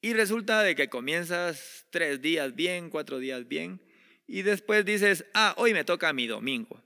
Y 0.00 0.14
resulta 0.14 0.62
de 0.64 0.74
que 0.74 0.88
comienzas 0.88 1.86
tres 1.90 2.20
días 2.20 2.56
bien, 2.56 2.90
cuatro 2.90 3.20
días 3.20 3.46
bien 3.46 3.80
y 4.26 4.42
después 4.42 4.84
dices, 4.84 5.24
ah, 5.32 5.54
hoy 5.58 5.72
me 5.74 5.84
toca 5.84 6.12
mi 6.12 6.26
domingo. 6.26 6.82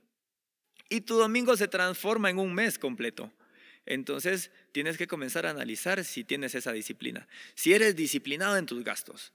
Y 0.87 1.01
tu 1.01 1.15
domingo 1.15 1.57
se 1.57 1.67
transforma 1.67 2.29
en 2.29 2.37
un 2.37 2.53
mes 2.53 2.77
completo. 2.77 3.33
Entonces 3.87 4.51
tienes 4.71 4.97
que 4.97 5.07
comenzar 5.07 5.47
a 5.47 5.49
analizar 5.49 6.03
si 6.03 6.23
tienes 6.23 6.53
esa 6.53 6.73
disciplina. 6.73 7.27
Si 7.55 7.73
eres 7.73 7.95
disciplinado 7.95 8.55
en 8.57 8.67
tus 8.67 8.83
gastos, 8.83 9.33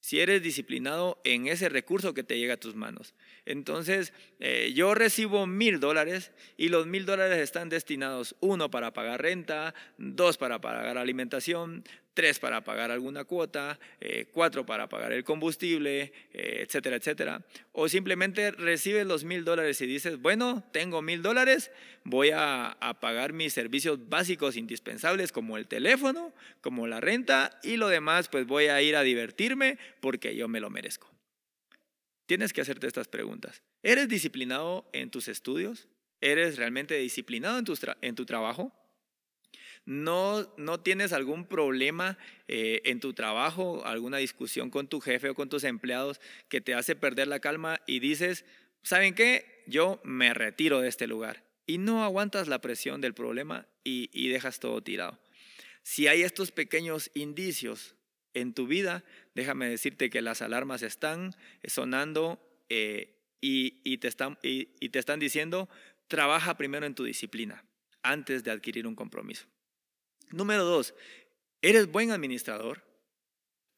si 0.00 0.20
eres 0.20 0.42
disciplinado 0.42 1.20
en 1.24 1.46
ese 1.46 1.68
recurso 1.68 2.14
que 2.14 2.22
te 2.22 2.38
llega 2.38 2.54
a 2.54 2.60
tus 2.60 2.74
manos. 2.74 3.14
Entonces, 3.44 4.12
eh, 4.40 4.72
yo 4.74 4.94
recibo 4.94 5.46
mil 5.46 5.80
dólares 5.80 6.32
y 6.56 6.68
los 6.68 6.86
mil 6.86 7.06
dólares 7.06 7.38
están 7.38 7.68
destinados, 7.68 8.36
uno 8.40 8.70
para 8.70 8.92
pagar 8.92 9.22
renta, 9.22 9.74
dos 9.98 10.38
para 10.38 10.60
pagar 10.60 10.98
alimentación, 10.98 11.84
tres 12.18 12.40
para 12.40 12.64
pagar 12.64 12.90
alguna 12.90 13.22
cuota, 13.22 13.78
eh, 14.00 14.26
cuatro 14.32 14.66
para 14.66 14.88
pagar 14.88 15.12
el 15.12 15.22
combustible, 15.22 16.12
eh, 16.32 16.64
etcétera, 16.66 16.96
etcétera. 16.96 17.46
O 17.70 17.88
simplemente 17.88 18.50
recibes 18.50 19.06
los 19.06 19.22
mil 19.22 19.44
dólares 19.44 19.80
y 19.82 19.86
dices, 19.86 20.20
bueno, 20.20 20.64
tengo 20.72 21.00
mil 21.00 21.22
dólares, 21.22 21.70
voy 22.02 22.30
a, 22.30 22.70
a 22.72 22.98
pagar 22.98 23.32
mis 23.32 23.52
servicios 23.52 24.08
básicos 24.08 24.56
indispensables 24.56 25.30
como 25.30 25.56
el 25.58 25.68
teléfono, 25.68 26.34
como 26.60 26.88
la 26.88 27.00
renta 27.00 27.60
y 27.62 27.76
lo 27.76 27.86
demás 27.86 28.26
pues 28.26 28.48
voy 28.48 28.66
a 28.66 28.82
ir 28.82 28.96
a 28.96 29.04
divertirme 29.04 29.78
porque 30.00 30.34
yo 30.34 30.48
me 30.48 30.58
lo 30.58 30.70
merezco. 30.70 31.08
Tienes 32.26 32.52
que 32.52 32.62
hacerte 32.62 32.88
estas 32.88 33.06
preguntas. 33.06 33.62
¿Eres 33.84 34.08
disciplinado 34.08 34.90
en 34.92 35.10
tus 35.12 35.28
estudios? 35.28 35.86
¿Eres 36.20 36.56
realmente 36.56 36.96
disciplinado 36.96 37.60
en 37.60 37.64
tu, 37.64 37.78
en 38.02 38.16
tu 38.16 38.26
trabajo? 38.26 38.72
No, 39.88 40.52
no 40.58 40.80
tienes 40.80 41.14
algún 41.14 41.46
problema 41.46 42.18
eh, 42.46 42.82
en 42.84 43.00
tu 43.00 43.14
trabajo, 43.14 43.86
alguna 43.86 44.18
discusión 44.18 44.68
con 44.68 44.86
tu 44.86 45.00
jefe 45.00 45.30
o 45.30 45.34
con 45.34 45.48
tus 45.48 45.64
empleados 45.64 46.20
que 46.50 46.60
te 46.60 46.74
hace 46.74 46.94
perder 46.94 47.26
la 47.26 47.40
calma 47.40 47.80
y 47.86 47.98
dices, 47.98 48.44
¿saben 48.82 49.14
qué? 49.14 49.64
Yo 49.66 49.98
me 50.04 50.34
retiro 50.34 50.82
de 50.82 50.90
este 50.90 51.06
lugar. 51.06 51.42
Y 51.64 51.78
no 51.78 52.04
aguantas 52.04 52.48
la 52.48 52.60
presión 52.60 53.00
del 53.00 53.14
problema 53.14 53.66
y, 53.82 54.28
dejas 54.28 54.60
todo 54.60 54.82
tirado. 54.82 55.18
Si 55.84 56.06
hay 56.06 56.20
estos 56.20 56.52
pequeños 56.52 57.10
indicios 57.14 57.94
en 58.34 58.52
tu 58.52 58.66
vida, 58.66 59.04
déjame 59.34 59.70
decirte 59.70 60.10
que 60.10 60.20
las 60.20 60.42
alarmas 60.42 60.82
están 60.82 61.34
sonando 61.64 62.38
eh, 62.68 63.16
y, 63.40 63.96
te 63.96 64.08
están, 64.08 64.36
y 64.42 64.66
te 64.90 64.98
están 64.98 65.18
diciendo, 65.18 65.66
trabaja 66.08 66.58
primero 66.58 66.84
en 66.84 66.94
tu 66.94 67.04
disciplina 67.04 67.64
antes 68.02 68.44
de 68.44 68.50
adquirir 68.50 68.86
un 68.86 68.94
compromiso. 68.94 69.48
Número 70.30 70.64
dos, 70.64 70.94
eres 71.62 71.90
buen 71.90 72.10
administrador, 72.10 72.82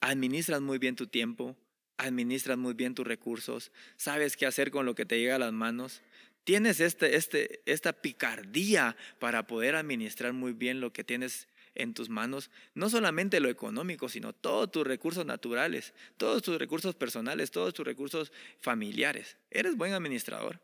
administras 0.00 0.60
muy 0.60 0.78
bien 0.78 0.96
tu 0.96 1.06
tiempo, 1.06 1.56
administras 1.96 2.58
muy 2.58 2.74
bien 2.74 2.94
tus 2.94 3.06
recursos, 3.06 3.70
sabes 3.96 4.36
qué 4.36 4.46
hacer 4.46 4.70
con 4.70 4.86
lo 4.86 4.94
que 4.94 5.06
te 5.06 5.18
llega 5.18 5.36
a 5.36 5.40
las 5.40 5.52
manos, 5.52 6.02
tienes 6.44 6.80
este, 6.80 7.16
este, 7.16 7.62
esta 7.66 7.92
picardía 7.92 8.96
para 9.18 9.46
poder 9.46 9.76
administrar 9.76 10.32
muy 10.32 10.52
bien 10.52 10.80
lo 10.80 10.92
que 10.92 11.04
tienes 11.04 11.46
en 11.74 11.94
tus 11.94 12.08
manos, 12.08 12.50
no 12.74 12.90
solamente 12.90 13.38
lo 13.38 13.48
económico, 13.48 14.08
sino 14.08 14.32
todos 14.32 14.70
tus 14.72 14.86
recursos 14.86 15.24
naturales, 15.24 15.94
todos 16.16 16.42
tus 16.42 16.58
recursos 16.58 16.96
personales, 16.96 17.50
todos 17.50 17.74
tus 17.74 17.86
recursos 17.86 18.32
familiares. 18.58 19.36
Eres 19.50 19.76
buen 19.76 19.92
administrador. 19.92 20.60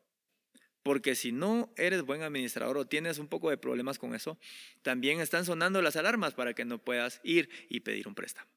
Porque 0.86 1.16
si 1.16 1.32
no 1.32 1.68
eres 1.76 2.02
buen 2.02 2.22
administrador 2.22 2.78
o 2.78 2.86
tienes 2.86 3.18
un 3.18 3.26
poco 3.26 3.50
de 3.50 3.56
problemas 3.56 3.98
con 3.98 4.14
eso, 4.14 4.38
también 4.82 5.18
están 5.18 5.44
sonando 5.44 5.82
las 5.82 5.96
alarmas 5.96 6.34
para 6.34 6.54
que 6.54 6.64
no 6.64 6.78
puedas 6.78 7.20
ir 7.24 7.50
y 7.68 7.80
pedir 7.80 8.06
un 8.06 8.14
préstamo. 8.14 8.48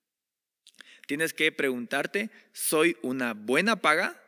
Tienes 1.07 1.33
que 1.33 1.51
preguntarte, 1.51 2.29
¿soy 2.53 2.98
una 3.01 3.33
buena 3.33 3.77
paga? 3.77 4.21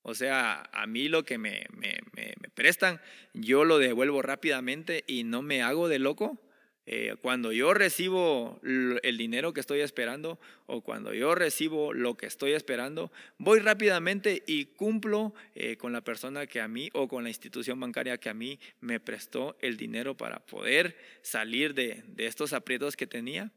O 0.00 0.14
sea, 0.14 0.70
a 0.72 0.86
mí 0.86 1.08
lo 1.08 1.26
que 1.26 1.36
me, 1.36 1.66
me, 1.76 1.98
me, 2.14 2.32
prestan, 2.54 3.02
yo 3.34 3.66
lo 3.66 3.76
devuelvo 3.76 4.22
rápidamente 4.22 5.04
y 5.06 5.24
no 5.24 5.42
me 5.42 5.60
hago 5.60 5.88
de 5.88 5.98
loco. 5.98 6.40
Eh, 6.84 7.14
cuando 7.22 7.52
yo 7.52 7.74
recibo 7.74 8.60
el 8.64 9.16
dinero 9.16 9.52
que 9.52 9.60
estoy 9.60 9.80
esperando 9.80 10.40
o 10.66 10.80
cuando 10.80 11.14
yo 11.14 11.34
recibo 11.36 11.92
lo 11.92 12.16
que 12.16 12.26
estoy 12.26 12.52
esperando, 12.52 13.12
voy 13.38 13.60
rápidamente 13.60 14.42
y 14.48 14.64
cumplo 14.66 15.32
eh, 15.54 15.76
con 15.76 15.92
la 15.92 16.00
persona 16.00 16.46
que 16.46 16.60
a 16.60 16.66
mí 16.66 16.90
o 16.92 17.06
con 17.06 17.22
la 17.22 17.30
institución 17.30 17.78
bancaria 17.78 18.18
que 18.18 18.30
a 18.30 18.34
mí 18.34 18.58
me 18.80 18.98
prestó 18.98 19.56
el 19.60 19.76
dinero 19.76 20.16
para 20.16 20.40
poder 20.40 20.96
salir 21.22 21.72
de, 21.74 22.02
de 22.08 22.26
estos 22.26 22.52
aprietos 22.52 22.96
que 22.96 23.06
tenía. 23.06 23.52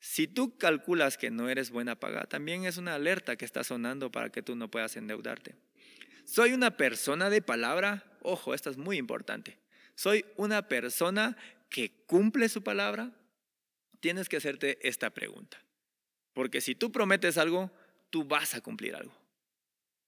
Si 0.00 0.26
tú 0.26 0.56
calculas 0.56 1.18
que 1.18 1.30
no 1.30 1.50
eres 1.50 1.70
buena 1.70 2.00
paga, 2.00 2.24
también 2.24 2.64
es 2.64 2.78
una 2.78 2.94
alerta 2.94 3.36
que 3.36 3.44
está 3.44 3.64
sonando 3.64 4.10
para 4.10 4.30
que 4.30 4.42
tú 4.42 4.56
no 4.56 4.70
puedas 4.70 4.96
endeudarte. 4.96 5.54
Soy 6.24 6.54
una 6.54 6.76
persona 6.76 7.28
de 7.28 7.42
palabra, 7.42 8.04
ojo, 8.22 8.54
esto 8.54 8.70
es 8.70 8.78
muy 8.78 8.96
importante. 8.96 9.58
Soy 9.94 10.24
una 10.36 10.68
persona 10.68 11.36
que 11.72 12.04
cumple 12.06 12.48
su 12.48 12.62
palabra, 12.62 13.10
tienes 13.98 14.28
que 14.28 14.36
hacerte 14.36 14.78
esta 14.86 15.10
pregunta. 15.10 15.58
Porque 16.34 16.60
si 16.60 16.74
tú 16.74 16.92
prometes 16.92 17.38
algo, 17.38 17.72
tú 18.10 18.24
vas 18.24 18.54
a 18.54 18.60
cumplir 18.60 18.94
algo. 18.94 19.14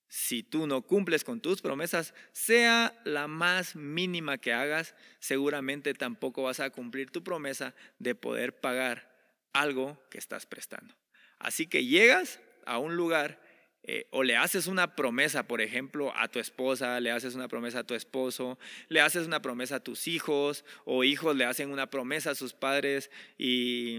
Si 0.06 0.42
tú 0.42 0.66
no 0.66 0.82
cumples 0.82 1.24
con 1.24 1.40
tus 1.40 1.60
promesas, 1.60 2.14
sea 2.32 3.00
la 3.04 3.26
más 3.26 3.74
mínima 3.74 4.38
que 4.38 4.52
hagas, 4.52 4.94
seguramente 5.18 5.94
tampoco 5.94 6.42
vas 6.42 6.60
a 6.60 6.70
cumplir 6.70 7.10
tu 7.10 7.24
promesa 7.24 7.74
de 7.98 8.14
poder 8.14 8.60
pagar 8.60 9.10
algo 9.52 10.00
que 10.10 10.18
estás 10.18 10.46
prestando. 10.46 10.94
Así 11.38 11.66
que 11.66 11.86
llegas 11.86 12.40
a 12.66 12.78
un 12.78 12.94
lugar 12.94 13.40
eh, 13.86 14.06
o 14.10 14.22
le 14.22 14.34
haces 14.36 14.66
una 14.66 14.96
promesa, 14.96 15.46
por 15.46 15.60
ejemplo, 15.60 16.16
a 16.16 16.28
tu 16.28 16.38
esposa, 16.38 16.98
le 17.00 17.10
haces 17.10 17.34
una 17.34 17.48
promesa 17.48 17.80
a 17.80 17.84
tu 17.84 17.94
esposo, 17.94 18.58
le 18.88 19.02
haces 19.02 19.26
una 19.26 19.42
promesa 19.42 19.76
a 19.76 19.80
tus 19.80 20.08
hijos, 20.08 20.64
o 20.86 21.04
hijos 21.04 21.36
le 21.36 21.44
hacen 21.44 21.70
una 21.70 21.90
promesa 21.90 22.30
a 22.30 22.34
sus 22.34 22.54
padres 22.54 23.10
y, 23.36 23.98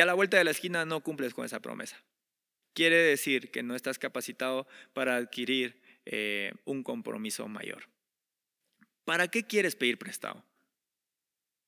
a 0.00 0.06
la 0.06 0.14
vuelta 0.14 0.38
de 0.38 0.44
la 0.44 0.50
esquina 0.50 0.86
no 0.86 1.02
cumples 1.02 1.34
con 1.34 1.44
esa 1.44 1.60
promesa. 1.60 2.02
Quiere 2.72 2.96
decir 2.96 3.50
que 3.50 3.62
no 3.62 3.74
estás 3.74 3.98
capacitado 3.98 4.66
para 4.94 5.16
adquirir 5.16 5.82
eh, 6.06 6.54
un 6.64 6.82
compromiso 6.82 7.48
mayor. 7.48 7.88
¿Para 9.04 9.28
qué 9.28 9.42
quieres 9.42 9.76
pedir 9.76 9.98
prestado? 9.98 10.42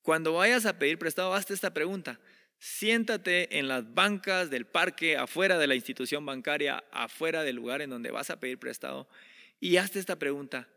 Cuando 0.01 0.33
vayas 0.33 0.65
a 0.65 0.79
pedir 0.79 0.97
prestado, 0.97 1.35
hazte 1.35 1.53
esta 1.53 1.75
pregunta. 1.75 2.19
Siéntate 2.61 3.57
en 3.57 3.67
las 3.67 3.95
bancas 3.95 4.51
del 4.51 4.67
parque, 4.67 5.17
afuera 5.17 5.57
de 5.57 5.65
la 5.65 5.73
institución 5.73 6.23
bancaria, 6.27 6.83
afuera 6.91 7.41
del 7.41 7.55
lugar 7.55 7.81
en 7.81 7.89
donde 7.89 8.11
vas 8.11 8.29
a 8.29 8.39
pedir 8.39 8.59
prestado 8.59 9.09
y 9.59 9.77
hazte 9.77 9.97
esta 9.97 10.19
pregunta. 10.19 10.69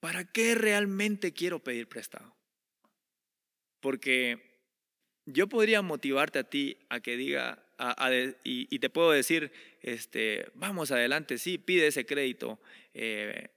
¿Para 0.00 0.24
qué 0.24 0.54
realmente 0.54 1.34
quiero 1.34 1.62
pedir 1.62 1.90
prestado? 1.90 2.34
Porque 3.80 4.62
yo 5.26 5.46
podría 5.46 5.82
motivarte 5.82 6.38
a 6.38 6.44
ti 6.44 6.78
a 6.88 7.00
que 7.00 7.18
diga, 7.18 7.66
y, 8.42 8.78
te 8.78 8.88
puedo 8.88 9.10
decir, 9.10 9.52
este, 9.82 10.46
vamos 10.54 10.90
adelante, 10.90 11.36
sí, 11.36 11.58
pide 11.58 11.88
ese 11.88 12.06
crédito, 12.06 12.58
eh, 12.94 13.50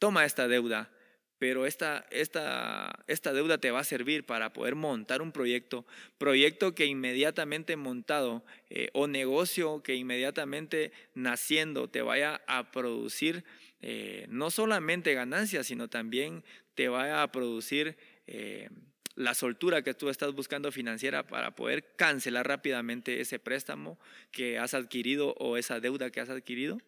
toma 0.00 0.24
esta 0.24 0.48
deuda, 0.48 0.90
pero 1.38 1.66
esta, 1.66 2.06
esta, 2.10 3.04
esta 3.06 3.32
deuda 3.32 3.58
te 3.58 3.70
va 3.70 3.80
a 3.80 3.84
servir 3.84 4.24
para 4.24 4.52
poder 4.52 4.74
montar 4.74 5.22
un 5.22 5.32
proyecto, 5.32 5.86
proyecto 6.18 6.74
que 6.74 6.86
inmediatamente 6.86 7.76
montado 7.76 8.44
eh, 8.70 8.90
o 8.92 9.06
negocio 9.06 9.82
que 9.82 9.94
inmediatamente 9.94 10.92
naciendo 11.14 11.88
te 11.88 12.02
vaya 12.02 12.40
a 12.46 12.70
producir 12.70 13.44
eh, 13.80 14.26
no 14.28 14.50
solamente 14.50 15.14
ganancias, 15.14 15.68
sino 15.68 15.88
también 15.88 16.44
te 16.74 16.88
vaya 16.88 17.22
a 17.22 17.30
producir 17.30 17.96
eh, 18.26 18.68
la 19.14 19.34
soltura 19.34 19.82
que 19.82 19.94
tú 19.94 20.08
estás 20.08 20.32
buscando 20.32 20.72
financiera 20.72 21.26
para 21.26 21.54
poder 21.54 21.94
cancelar 21.96 22.46
rápidamente 22.46 23.20
ese 23.20 23.38
préstamo 23.38 23.98
que 24.32 24.58
has 24.58 24.74
adquirido 24.74 25.34
o 25.38 25.56
esa 25.56 25.80
deuda 25.80 26.10
que 26.10 26.20
has 26.20 26.30
adquirido. 26.30 26.78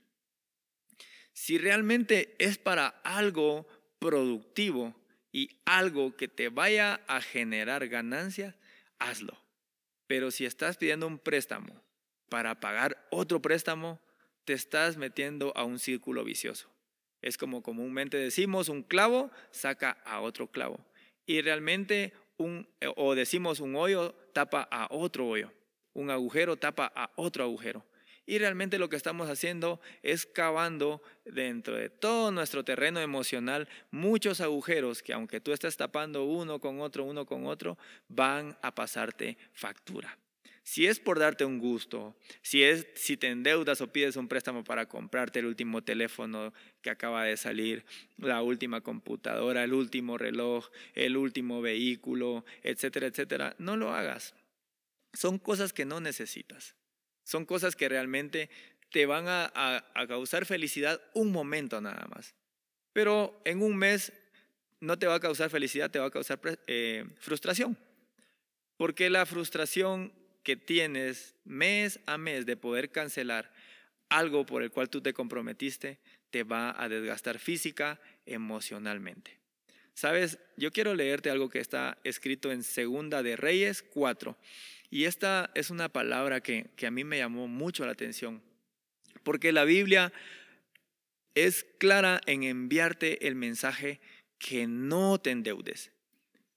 Si 1.32 1.58
realmente 1.58 2.34
es 2.38 2.58
para 2.58 2.88
algo 3.02 3.66
productivo 4.00 4.96
y 5.30 5.60
algo 5.64 6.16
que 6.16 6.26
te 6.26 6.48
vaya 6.48 7.00
a 7.06 7.20
generar 7.20 7.86
ganancias, 7.86 8.56
hazlo. 8.98 9.38
Pero 10.08 10.32
si 10.32 10.44
estás 10.44 10.76
pidiendo 10.76 11.06
un 11.06 11.20
préstamo 11.20 11.80
para 12.28 12.58
pagar 12.58 13.06
otro 13.10 13.40
préstamo, 13.40 14.00
te 14.44 14.54
estás 14.54 14.96
metiendo 14.96 15.52
a 15.56 15.62
un 15.62 15.78
círculo 15.78 16.24
vicioso. 16.24 16.68
Es 17.22 17.38
como 17.38 17.62
comúnmente 17.62 18.16
decimos, 18.16 18.68
un 18.68 18.82
clavo 18.82 19.30
saca 19.52 19.90
a 20.04 20.20
otro 20.20 20.50
clavo. 20.50 20.84
Y 21.26 21.42
realmente 21.42 22.14
un, 22.38 22.66
o 22.96 23.14
decimos 23.14 23.60
un 23.60 23.76
hoyo 23.76 24.14
tapa 24.32 24.66
a 24.70 24.88
otro 24.90 25.28
hoyo. 25.28 25.52
Un 25.92 26.10
agujero 26.10 26.56
tapa 26.56 26.90
a 26.94 27.12
otro 27.16 27.44
agujero. 27.44 27.84
Y 28.30 28.38
realmente 28.38 28.78
lo 28.78 28.88
que 28.88 28.94
estamos 28.94 29.28
haciendo 29.28 29.80
es 30.04 30.24
cavando 30.24 31.02
dentro 31.24 31.74
de 31.74 31.90
todo 31.90 32.30
nuestro 32.30 32.64
terreno 32.64 33.00
emocional 33.00 33.68
muchos 33.90 34.40
agujeros 34.40 35.02
que 35.02 35.12
aunque 35.12 35.40
tú 35.40 35.50
estés 35.50 35.76
tapando 35.76 36.22
uno 36.22 36.60
con 36.60 36.80
otro, 36.80 37.02
uno 37.02 37.26
con 37.26 37.46
otro, 37.46 37.76
van 38.06 38.56
a 38.62 38.72
pasarte 38.72 39.36
factura. 39.52 40.16
Si 40.62 40.86
es 40.86 41.00
por 41.00 41.18
darte 41.18 41.44
un 41.44 41.58
gusto, 41.58 42.16
si 42.40 42.62
es 42.62 42.86
si 42.94 43.16
te 43.16 43.26
endeudas 43.30 43.80
o 43.80 43.92
pides 43.92 44.14
un 44.14 44.28
préstamo 44.28 44.62
para 44.62 44.86
comprarte 44.86 45.40
el 45.40 45.46
último 45.46 45.82
teléfono 45.82 46.54
que 46.82 46.90
acaba 46.90 47.24
de 47.24 47.36
salir, 47.36 47.84
la 48.16 48.42
última 48.42 48.80
computadora, 48.80 49.64
el 49.64 49.72
último 49.72 50.18
reloj, 50.18 50.68
el 50.94 51.16
último 51.16 51.62
vehículo, 51.62 52.44
etcétera, 52.62 53.08
etcétera, 53.08 53.56
no 53.58 53.76
lo 53.76 53.92
hagas. 53.92 54.36
Son 55.14 55.40
cosas 55.40 55.72
que 55.72 55.84
no 55.84 56.00
necesitas. 56.00 56.76
Son 57.30 57.46
cosas 57.46 57.76
que 57.76 57.88
realmente 57.88 58.50
te 58.90 59.06
van 59.06 59.26
a, 59.28 59.84
causar 60.08 60.46
felicidad 60.46 61.00
un 61.14 61.30
momento 61.30 61.80
nada 61.80 62.04
más. 62.08 62.34
Pero 62.92 63.40
en 63.44 63.62
un 63.62 63.76
mes 63.76 64.12
no 64.80 64.98
te 64.98 65.06
va 65.06 65.14
a 65.14 65.20
causar 65.20 65.48
felicidad, 65.48 65.92
te 65.92 66.00
va 66.00 66.06
a 66.06 66.10
causar 66.10 66.40
eh, 66.66 67.04
frustración. 67.20 67.78
Porque 68.76 69.10
la 69.10 69.26
frustración 69.26 70.12
que 70.42 70.56
tienes 70.56 71.36
mes 71.44 72.00
a 72.06 72.18
mes 72.18 72.46
de 72.46 72.56
poder 72.56 72.90
cancelar 72.90 73.52
algo 74.08 74.44
por 74.44 74.64
el 74.64 74.72
cual 74.72 74.90
tú 74.90 75.00
te 75.00 75.12
comprometiste, 75.12 76.00
te 76.30 76.42
va 76.42 76.74
a 76.82 76.88
desgastar 76.88 77.38
física, 77.38 78.00
emocionalmente. 78.26 79.38
Sabes, 79.94 80.40
yo 80.56 80.72
quiero 80.72 80.96
leerte 80.96 81.30
algo 81.30 81.48
que 81.48 81.60
está 81.60 81.96
escrito 82.02 82.50
en 82.50 82.64
Segunda 82.64 83.22
de 83.22 83.36
Reyes 83.36 83.84
4. 83.84 84.36
Y 84.90 85.04
esta 85.04 85.50
es 85.54 85.70
una 85.70 85.88
palabra 85.88 86.40
que, 86.40 86.66
a 86.84 86.90
mí 86.90 87.04
me 87.04 87.18
llamó 87.18 87.46
mucho 87.46 87.86
la 87.86 87.92
atención, 87.92 88.42
porque 89.22 89.52
la 89.52 89.64
Biblia 89.64 90.12
es 91.34 91.64
clara 91.78 92.20
en 92.26 92.42
enviarte 92.42 93.28
el 93.28 93.36
mensaje 93.36 94.00
que 94.38 94.66
no 94.66 95.20
te 95.20 95.30
endeudes. 95.30 95.92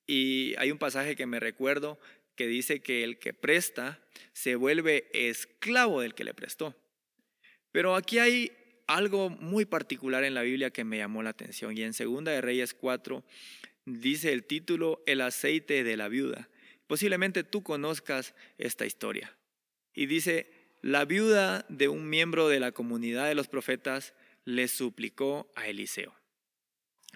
Y 0.08 0.56
hay 0.58 0.72
un 0.72 0.80
pasaje 0.80 1.16
que 1.16 1.28
me 1.28 1.40
recuerdo 1.40 2.00
que 2.36 2.48
dice 2.48 2.82
que 2.82 3.04
el 3.04 3.20
que 3.20 3.34
presta 3.34 4.02
se 4.34 4.56
vuelve 4.56 5.08
esclavo 5.14 6.02
del 6.02 6.16
que 6.16 6.24
le 6.24 6.34
prestó. 6.34 6.76
Pero 7.72 7.96
aquí 7.96 8.18
hay 8.18 8.52
algo 8.88 9.30
muy 9.30 9.66
particular 9.66 10.24
en 10.24 10.34
la 10.34 10.42
Biblia 10.42 10.72
que 10.72 10.84
me 10.84 10.98
llamó 10.98 11.22
la 11.22 11.30
atención. 11.30 11.78
Y 11.78 11.84
en 11.84 11.94
Segunda 11.94 12.32
de 12.32 12.42
Reyes 12.42 12.74
4 12.74 13.24
dice 13.86 14.34
el 14.34 14.44
título 14.44 15.04
El 15.06 15.22
aceite 15.22 15.84
de 15.84 15.98
la 15.98 16.08
viuda. 16.08 16.50
Posiblemente 16.94 17.44
tú 17.44 17.64
conozcas 17.64 18.36
esta 18.60 18.86
historia. 18.86 19.36
Y 19.96 20.06
dice, 20.06 20.78
la 20.84 21.06
viuda 21.06 21.66
de 21.68 21.88
un 21.88 22.08
miembro 22.08 22.50
de 22.50 22.60
la 22.60 22.72
comunidad 22.72 23.28
de 23.28 23.34
los 23.34 23.48
profetas 23.48 24.14
le 24.46 24.68
suplicó 24.68 25.52
a 25.56 25.66
Eliseo, 25.66 26.14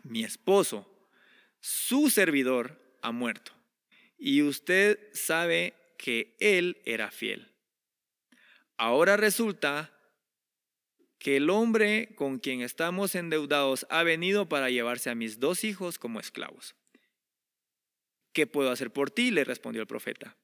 mi 0.01 0.23
esposo, 0.23 0.91
su 1.59 2.09
servidor, 2.09 2.97
ha 3.03 3.11
muerto. 3.11 3.51
Y 4.17 4.41
usted 4.41 4.97
sabe 5.13 5.75
que 5.99 6.35
él 6.39 6.81
era 6.83 7.11
fiel. 7.11 7.47
Ahora 8.77 9.15
resulta 9.15 9.93
que 11.19 11.37
el 11.37 11.51
hombre 11.51 12.15
con 12.15 12.39
quien 12.39 12.61
estamos 12.61 13.13
endeudados 13.13 13.85
ha 13.91 14.01
venido 14.01 14.49
para 14.49 14.71
llevarse 14.71 15.11
a 15.11 15.15
mis 15.15 15.39
dos 15.39 15.63
hijos 15.63 15.99
como 15.99 16.19
esclavos. 16.19 16.73
¿Qué 18.37 18.45
puedo 18.45 18.69
hacer 18.69 18.91
por 18.91 19.09
ti? 19.09 19.31
Le 19.31 19.43
respondió 19.43 19.81
el 19.81 19.87
profeta. 19.87 20.37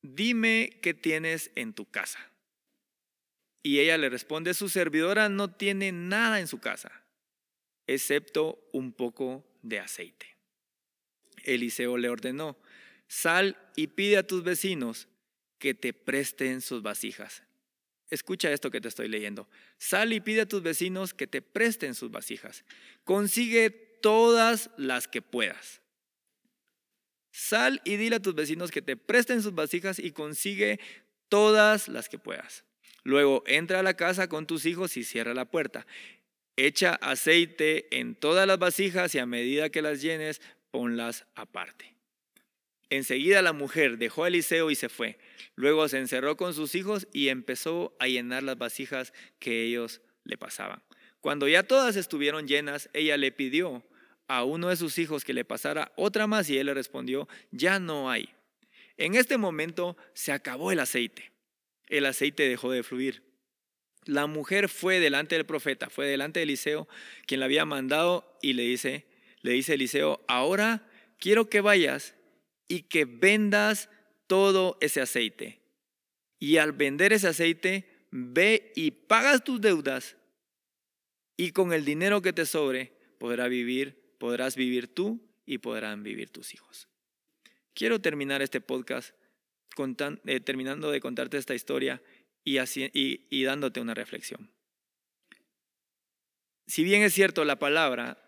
Dime 0.00 0.78
qué 0.80 0.94
tienes 0.94 1.50
en 1.54 1.74
tu 1.74 1.84
casa. 1.84 2.18
Y 3.62 3.80
ella 3.80 3.98
le 3.98 4.08
responde, 4.08 4.54
su 4.54 4.70
servidora 4.70 5.28
no 5.28 5.52
tiene 5.52 5.92
nada 5.92 6.40
en 6.40 6.46
su 6.46 6.60
casa, 6.60 7.04
excepto 7.86 8.70
un 8.72 8.94
poco 8.94 9.46
de 9.60 9.80
aceite. 9.80 10.34
Eliseo 11.44 11.98
le 11.98 12.08
ordenó, 12.08 12.56
sal 13.06 13.58
y 13.76 13.88
pide 13.88 14.16
a 14.16 14.26
tus 14.26 14.42
vecinos 14.42 15.08
que 15.58 15.74
te 15.74 15.92
presten 15.92 16.62
sus 16.62 16.80
vasijas. 16.80 17.42
Escucha 18.08 18.50
esto 18.50 18.70
que 18.70 18.80
te 18.80 18.88
estoy 18.88 19.08
leyendo. 19.08 19.46
Sal 19.76 20.14
y 20.14 20.20
pide 20.20 20.40
a 20.40 20.48
tus 20.48 20.62
vecinos 20.62 21.12
que 21.12 21.26
te 21.26 21.42
presten 21.42 21.94
sus 21.94 22.10
vasijas. 22.10 22.64
Consigue 23.04 23.89
todas 24.00 24.70
las 24.76 25.08
que 25.08 25.22
puedas. 25.22 25.80
Sal 27.30 27.80
y 27.84 27.96
dile 27.96 28.16
a 28.16 28.22
tus 28.22 28.34
vecinos 28.34 28.70
que 28.70 28.82
te 28.82 28.96
presten 28.96 29.42
sus 29.42 29.54
vasijas 29.54 29.98
y 29.98 30.12
consigue 30.12 30.80
todas 31.28 31.88
las 31.88 32.08
que 32.08 32.18
puedas. 32.18 32.64
Luego 33.02 33.42
entra 33.46 33.80
a 33.80 33.82
la 33.82 33.94
casa 33.94 34.28
con 34.28 34.46
tus 34.46 34.66
hijos 34.66 34.96
y 34.96 35.04
cierra 35.04 35.32
la 35.32 35.50
puerta. 35.50 35.86
Echa 36.56 36.94
aceite 36.96 37.98
en 37.98 38.14
todas 38.14 38.46
las 38.46 38.58
vasijas 38.58 39.14
y 39.14 39.18
a 39.18 39.26
medida 39.26 39.70
que 39.70 39.80
las 39.80 40.02
llenes, 40.02 40.42
ponlas 40.70 41.24
aparte. 41.34 41.94
Enseguida 42.90 43.40
la 43.40 43.52
mujer 43.52 43.98
dejó 43.98 44.24
a 44.24 44.28
Eliseo 44.28 44.70
y 44.70 44.74
se 44.74 44.88
fue. 44.88 45.18
Luego 45.54 45.88
se 45.88 45.98
encerró 45.98 46.36
con 46.36 46.54
sus 46.54 46.74
hijos 46.74 47.06
y 47.12 47.28
empezó 47.28 47.96
a 48.00 48.08
llenar 48.08 48.42
las 48.42 48.58
vasijas 48.58 49.12
que 49.38 49.62
ellos 49.62 50.02
le 50.24 50.36
pasaban. 50.36 50.82
Cuando 51.20 51.46
ya 51.46 51.62
todas 51.62 51.96
estuvieron 51.96 52.48
llenas, 52.48 52.90
ella 52.92 53.16
le 53.16 53.30
pidió 53.30 53.84
a 54.30 54.44
uno 54.44 54.68
de 54.68 54.76
sus 54.76 54.96
hijos 54.98 55.24
que 55.24 55.34
le 55.34 55.44
pasara 55.44 55.90
otra 55.96 56.28
más 56.28 56.48
y 56.48 56.56
él 56.56 56.66
le 56.66 56.74
respondió, 56.74 57.28
ya 57.50 57.80
no 57.80 58.08
hay. 58.08 58.28
En 58.96 59.16
este 59.16 59.38
momento 59.38 59.96
se 60.14 60.30
acabó 60.30 60.70
el 60.70 60.78
aceite. 60.78 61.32
El 61.88 62.06
aceite 62.06 62.48
dejó 62.48 62.70
de 62.70 62.84
fluir. 62.84 63.24
La 64.04 64.28
mujer 64.28 64.68
fue 64.68 65.00
delante 65.00 65.34
del 65.34 65.46
profeta, 65.46 65.90
fue 65.90 66.06
delante 66.06 66.38
de 66.38 66.44
Eliseo, 66.44 66.86
quien 67.26 67.40
la 67.40 67.46
había 67.46 67.64
mandado 67.64 68.38
y 68.40 68.52
le 68.52 68.62
dice, 68.62 69.04
le 69.42 69.50
dice 69.50 69.74
Eliseo, 69.74 70.24
ahora 70.28 70.88
quiero 71.18 71.50
que 71.50 71.60
vayas 71.60 72.14
y 72.68 72.82
que 72.82 73.06
vendas 73.06 73.90
todo 74.28 74.78
ese 74.80 75.00
aceite. 75.00 75.60
Y 76.38 76.58
al 76.58 76.70
vender 76.70 77.12
ese 77.12 77.26
aceite, 77.26 78.06
ve 78.12 78.70
y 78.76 78.92
pagas 78.92 79.42
tus 79.42 79.60
deudas 79.60 80.16
y 81.36 81.50
con 81.50 81.72
el 81.72 81.84
dinero 81.84 82.22
que 82.22 82.32
te 82.32 82.46
sobre 82.46 82.92
podrás 83.18 83.50
vivir, 83.50 83.99
podrás 84.20 84.54
vivir 84.54 84.94
tú 84.94 85.18
y 85.46 85.58
podrán 85.58 86.04
vivir 86.04 86.30
tus 86.30 86.54
hijos. 86.54 86.86
Quiero 87.74 88.00
terminar 88.00 88.42
este 88.42 88.60
podcast 88.60 89.14
eh, 90.26 90.40
terminando 90.40 90.90
de 90.90 91.00
contarte 91.00 91.38
esta 91.38 91.54
historia 91.54 92.02
y, 92.44 93.44
dándote 93.44 93.80
una 93.80 93.94
reflexión. 93.94 94.50
Si 96.66 96.84
bien 96.84 97.02
es 97.02 97.14
cierto, 97.14 97.46
la 97.46 97.58
palabra 97.58 98.18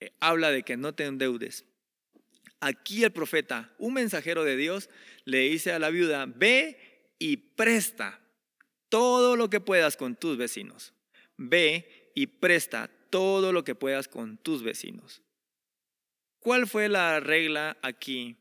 eh, 0.00 0.10
habla 0.18 0.50
de 0.50 0.64
que 0.64 0.76
no 0.76 0.92
te 0.94 1.04
endeudes. 1.04 1.64
Aquí 2.60 3.04
el 3.04 3.12
profeta, 3.12 3.72
un 3.78 3.94
mensajero 3.94 4.42
de 4.42 4.56
Dios, 4.56 4.90
le 5.24 5.38
dice 5.48 5.70
a 5.70 5.78
la 5.78 5.90
viuda, 5.90 6.26
ve 6.26 7.12
y 7.20 7.36
presta 7.36 8.20
todo 8.88 9.36
lo 9.36 9.48
que 9.50 9.60
puedas 9.60 9.96
con 9.96 10.16
tus 10.16 10.36
vecinos. 10.36 10.94
Ve 11.36 12.10
y 12.16 12.26
presta 12.26 12.90
todo 13.10 13.52
lo 13.52 13.62
que 13.62 13.76
puedas 13.76 14.08
con 14.08 14.36
tus 14.38 14.64
vecinos. 14.64 15.22
¿Cuál 16.40 16.66
fue 16.66 16.88
la 16.88 17.20
regla 17.20 17.76
aquí? 17.82 18.36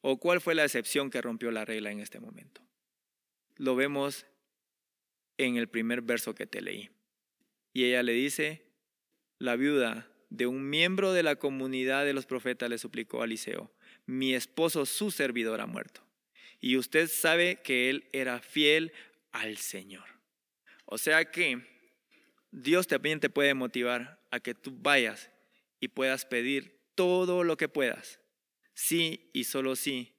¿O 0.00 0.18
cuál 0.18 0.40
fue 0.40 0.54
la 0.54 0.64
excepción 0.64 1.10
que 1.10 1.22
rompió 1.22 1.50
la 1.50 1.64
regla 1.64 1.90
en 1.90 2.00
este 2.00 2.20
momento? 2.20 2.62
Lo 3.56 3.76
vemos 3.76 4.26
en 5.36 5.56
el 5.56 5.68
primer 5.68 6.02
verso 6.02 6.34
que 6.34 6.46
te 6.46 6.60
leí. 6.60 6.90
Y 7.72 7.84
ella 7.84 8.02
le 8.02 8.12
dice, 8.12 8.64
la 9.38 9.56
viuda 9.56 10.10
de 10.30 10.46
un 10.46 10.68
miembro 10.68 11.12
de 11.12 11.22
la 11.22 11.36
comunidad 11.36 12.04
de 12.04 12.12
los 12.12 12.26
profetas 12.26 12.68
le 12.68 12.78
suplicó 12.78 13.22
a 13.22 13.24
Eliseo, 13.24 13.72
mi 14.06 14.34
esposo, 14.34 14.86
su 14.86 15.10
servidor, 15.10 15.60
ha 15.60 15.66
muerto. 15.66 16.02
Y 16.60 16.76
usted 16.76 17.08
sabe 17.08 17.60
que 17.62 17.88
él 17.90 18.08
era 18.12 18.40
fiel 18.40 18.92
al 19.32 19.58
Señor. 19.58 20.06
O 20.86 20.98
sea 20.98 21.30
que 21.30 21.64
Dios 22.50 22.86
también 22.86 23.20
te 23.20 23.30
puede 23.30 23.54
motivar 23.54 24.20
a 24.30 24.40
que 24.40 24.54
tú 24.54 24.76
vayas 24.76 25.30
y 25.80 25.88
puedas 25.88 26.24
pedir 26.24 26.77
todo 26.98 27.44
lo 27.44 27.56
que 27.56 27.68
puedas. 27.68 28.18
Sí 28.74 29.30
y 29.32 29.44
solo 29.44 29.76
sí 29.76 30.16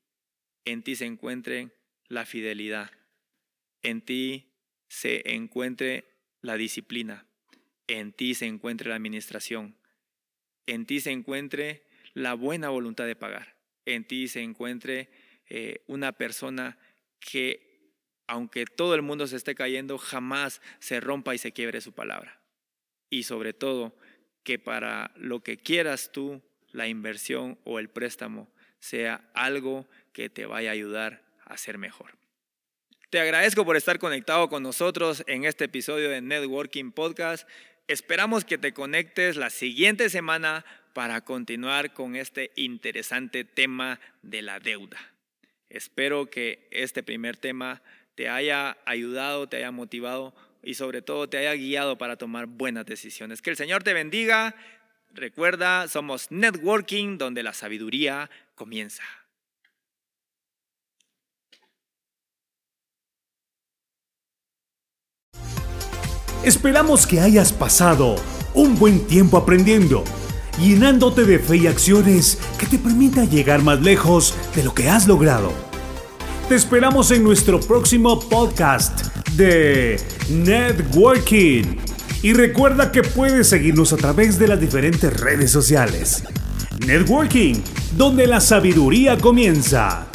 en 0.64 0.82
ti 0.82 0.96
se 0.96 1.06
encuentre 1.06 1.72
la 2.08 2.26
fidelidad, 2.26 2.90
en 3.82 4.02
ti 4.02 4.54
se 4.88 5.34
encuentre 5.36 6.06
la 6.40 6.56
disciplina, 6.56 7.26
en 7.88 8.14
ti 8.14 8.34
se 8.34 8.46
encuentre 8.46 8.88
la 8.88 8.96
administración, 8.96 9.76
en 10.68 10.86
ti 10.86 11.02
se 11.02 11.12
encuentre 11.12 11.84
la 12.14 12.34
buena 12.34 12.70
voluntad 12.70 13.08
de 13.08 13.18
pagar, 13.18 13.58
en 13.86 14.06
ti 14.06 14.30
se 14.30 14.42
encuentre 14.42 15.10
eh, 15.50 15.84
una 15.88 16.14
persona 16.14 16.80
que, 17.20 17.92
aunque 18.26 18.64
todo 18.64 18.96
el 18.96 19.02
mundo 19.02 19.28
se 19.28 19.36
esté 19.36 19.54
cayendo, 19.54 19.98
jamás 19.98 20.62
se 20.80 21.02
rompa 21.02 21.36
y 21.36 21.40
se 21.40 21.52
quiebre 21.52 21.82
su 21.82 21.92
palabra. 21.92 22.42
Y 23.10 23.24
sobre 23.24 23.52
todo, 23.52 23.98
que 24.44 24.60
para 24.60 25.12
lo 25.18 25.44
que 25.44 25.58
quieras 25.58 26.14
tú, 26.14 26.42
la 26.72 26.88
inversión 26.88 27.58
o 27.64 27.80
el 27.80 27.90
préstamo 27.90 28.50
sea 28.80 29.22
algo 29.34 29.88
que 30.14 30.30
te 30.30 30.46
vaya 30.46 30.70
a 30.70 30.74
ayudar 30.74 31.24
a 31.46 31.58
ser 31.58 31.78
mejor. 31.78 32.20
Te 33.10 33.20
agradezco 33.20 33.66
por 33.66 33.76
estar 33.76 33.98
conectado 33.98 34.50
con 34.50 34.62
nosotros 34.62 35.24
en 35.28 35.46
este 35.46 35.66
episodio 35.66 36.10
de 36.10 36.22
Networking 36.22 36.92
Podcast. 36.92 37.48
Esperamos 37.88 38.46
que 38.46 38.60
te 38.60 38.72
conectes 38.72 39.36
la 39.36 39.50
siguiente 39.50 40.10
semana 40.10 40.64
para 40.94 41.22
continuar 41.22 41.94
con 41.94 42.16
este 42.16 42.52
interesante 42.56 43.44
tema 43.44 44.00
de 44.22 44.44
la 44.44 44.60
deuda. 44.60 45.00
Espero 45.70 46.30
que 46.30 46.68
este 46.72 47.02
primer 47.02 47.38
tema 47.38 47.82
te 48.16 48.30
haya 48.30 48.78
ayudado, 48.86 49.48
te 49.48 49.58
haya 49.58 49.72
motivado 49.72 50.36
y 50.62 50.74
sobre 50.74 51.02
todo 51.02 51.30
te 51.30 51.38
haya 51.38 51.54
guiado 51.54 51.98
para 51.98 52.18
tomar 52.18 52.48
buenas 52.48 52.86
decisiones. 52.86 53.42
Que 53.42 53.50
el 53.50 53.56
Señor 53.56 53.84
te 53.84 53.94
bendiga. 53.94 54.56
Recuerda, 55.12 55.88
somos 55.88 56.28
Networking 56.30 57.18
donde 57.18 57.44
la 57.44 57.54
sabiduría 57.54 58.30
comienza. 58.56 59.04
Esperamos 66.44 67.06
que 67.06 67.20
hayas 67.20 67.52
pasado 67.52 68.16
un 68.54 68.80
buen 68.80 69.06
tiempo 69.08 69.38
aprendiendo, 69.38 70.04
llenándote 70.58 71.26
de 71.26 71.38
fe 71.38 71.58
y 71.58 71.68
acciones 71.68 72.40
que 72.58 72.66
te 72.66 72.78
permitan 72.78 73.30
llegar 73.30 73.62
más 73.62 73.82
lejos 73.82 74.34
de 74.56 74.64
lo 74.64 74.74
que 74.74 74.90
has 74.90 75.08
logrado. 75.08 75.52
Te 76.48 76.56
esperamos 76.56 77.12
en 77.12 77.24
nuestro 77.24 77.60
próximo 77.60 78.20
podcast 78.20 79.14
de 79.36 80.00
Networking. 80.30 81.89
Y 82.22 82.34
recuerda 82.34 82.92
que 82.92 83.02
puedes 83.02 83.48
seguirnos 83.48 83.94
a 83.94 83.98
través 83.98 84.38
de 84.38 84.50
las 84.50 84.60
diferentes 84.60 85.18
redes 85.18 85.52
sociales. 85.52 86.24
Networking, 86.86 87.56
donde 87.96 88.28
la 88.28 88.42
sabiduría 88.42 89.18
comienza. 89.18 90.09